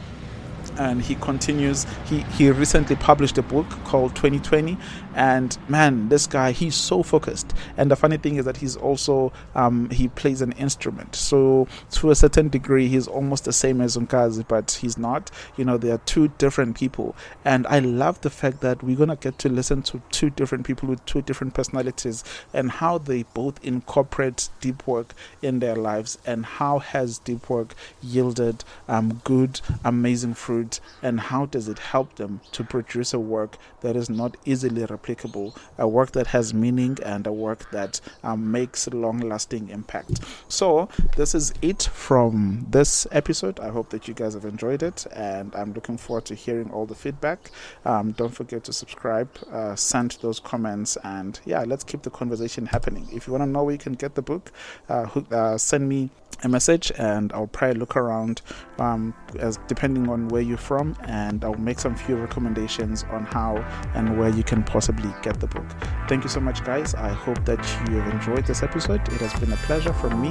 and 0.78 1.02
he 1.02 1.16
continues 1.16 1.86
he 2.06 2.20
he 2.38 2.50
recently 2.52 2.96
published 2.96 3.38
a 3.38 3.42
book 3.42 3.68
called 3.84 4.16
2020 4.16 4.78
and 5.16 5.58
man 5.70 6.10
this 6.10 6.28
guy 6.28 6.52
he's 6.52 6.76
so 6.76 7.04
focused. 7.04 7.54
And 7.78 7.90
the 7.90 7.96
funny 7.96 8.18
thing 8.18 8.36
is 8.36 8.46
that 8.46 8.58
he's 8.58 8.76
also 8.76 9.32
um, 9.56 9.90
he 9.90 10.08
plays 10.10 10.42
an 10.42 10.52
instrument. 10.54 11.16
So 11.16 11.68
to 11.92 12.12
a 12.12 12.16
certain 12.16 12.50
degree 12.50 12.88
he's 12.88 13.08
almost 13.08 13.46
the 13.46 13.54
same 13.54 13.82
as 13.82 13.98
Unkazi 13.98 14.48
but 14.48 14.72
he's 14.82 14.98
not. 14.98 15.32
You 15.58 15.66
know 15.66 15.78
they 15.78 15.92
are 15.92 16.00
two 16.00 16.30
different 16.38 16.78
people. 16.78 17.16
And 17.44 17.66
I 17.68 17.80
love 17.80 18.22
the 18.22 18.30
fact 18.30 18.62
that 18.62 18.84
we're 18.84 18.98
gonna 18.98 19.16
get 19.16 19.40
to 19.40 19.50
listen 19.50 19.82
to 19.84 20.02
two 20.12 20.30
different 20.30 20.66
people 20.66 20.90
with 20.90 21.06
two 21.06 21.22
different 21.22 21.54
personalities 21.54 22.24
and 22.54 22.72
how 22.72 22.98
they 22.98 23.24
both 23.34 23.64
incorporate 23.64 24.50
deep 24.60 24.86
work 24.88 25.14
in 25.42 25.60
their 25.60 25.76
lives 25.76 26.18
and 26.26 26.46
how 26.46 26.80
has 26.80 27.20
deep 27.20 27.50
work 27.50 27.74
yielded 28.02 28.64
um, 28.88 29.22
good 29.24 29.62
amazing 29.84 30.34
fruit 30.34 30.65
and 31.02 31.20
how 31.20 31.46
does 31.46 31.68
it 31.68 31.80
help 31.80 32.16
them 32.16 32.42
to 32.52 32.64
produce 32.64 33.14
a 33.14 33.20
work 33.20 33.58
that 33.82 33.96
is 33.96 34.10
not 34.10 34.38
easily 34.46 34.82
replicable, 34.86 35.58
a 35.78 35.88
work 35.88 36.12
that 36.12 36.28
has 36.28 36.54
meaning, 36.54 36.98
and 37.04 37.28
a 37.28 37.34
work 37.34 37.70
that 37.72 38.02
um, 38.24 38.52
makes 38.52 38.88
long 38.88 39.20
lasting 39.20 39.70
impact. 39.70 40.22
So, 40.48 40.90
this 41.18 41.36
is 41.36 41.54
it 41.62 41.84
from 41.84 42.66
this 42.70 43.08
episode. 43.12 43.60
I 43.60 43.70
hope 43.70 43.90
that 43.90 44.08
you 44.08 44.14
guys 44.14 44.34
have 44.34 44.46
enjoyed 44.46 44.84
it, 44.84 45.06
and 45.14 45.56
I'm 45.56 45.74
looking 45.74 45.98
forward 45.98 46.26
to 46.26 46.36
hearing 46.36 46.72
all 46.72 46.86
the 46.86 46.96
feedback. 46.96 47.52
Um, 47.86 48.12
don't 48.12 48.34
forget 48.34 48.64
to 48.66 48.74
subscribe, 48.74 49.30
uh, 49.52 49.76
send 49.76 50.18
those 50.22 50.40
comments, 50.40 50.98
and 51.04 51.40
yeah, 51.46 51.64
let's 51.66 51.84
keep 51.84 52.02
the 52.04 52.10
conversation 52.10 52.66
happening. 52.66 53.08
If 53.12 53.28
you 53.28 53.34
want 53.34 53.44
to 53.44 53.50
know 53.50 53.64
where 53.64 53.74
you 53.74 53.80
can 53.80 53.94
get 53.94 54.16
the 54.16 54.22
book, 54.22 54.52
uh, 54.90 55.08
uh, 55.32 55.58
send 55.58 55.88
me 55.88 56.10
a 56.44 56.50
message 56.50 56.92
and 56.98 57.32
I'll 57.34 57.48
probably 57.48 57.80
look 57.80 57.96
around 57.96 58.42
um, 58.80 59.14
as 59.40 59.58
depending 59.68 60.10
on 60.10 60.28
where 60.30 60.42
you're 60.42 60.58
from 60.58 60.96
and 61.04 61.44
I'll 61.44 61.54
make 61.56 61.80
some 61.80 61.96
few 61.96 62.16
recommendations 62.16 63.04
on 63.12 63.26
how 63.26 63.58
and 63.94 64.18
where 64.20 64.30
you 64.30 64.44
can 64.44 64.64
possibly 64.64 65.10
get 65.22 65.40
the 65.40 65.48
book. 65.48 65.66
Thank 66.08 66.24
you 66.24 66.30
so 66.30 66.40
much, 66.40 66.64
guys. 66.64 66.94
I 66.96 67.10
hope 67.10 67.44
that 67.46 67.60
you 67.90 67.98
have 67.98 68.14
enjoyed 68.14 68.46
this 68.46 68.64
episode. 68.64 69.02
It 69.14 69.22
has 69.22 69.34
been 69.40 69.54
a 69.54 69.58
pleasure 69.58 69.94
from 69.94 70.22
me, 70.22 70.30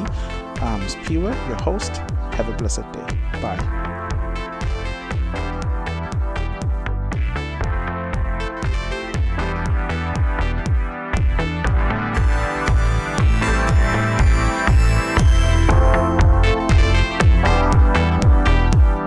um, 0.61 0.81
Sphiwe, 0.83 1.49
your 1.49 1.63
host. 1.63 1.97
Have 2.35 2.49
a 2.49 2.57
blessed 2.57 2.91
day. 2.93 3.41
Bye. 3.41 3.94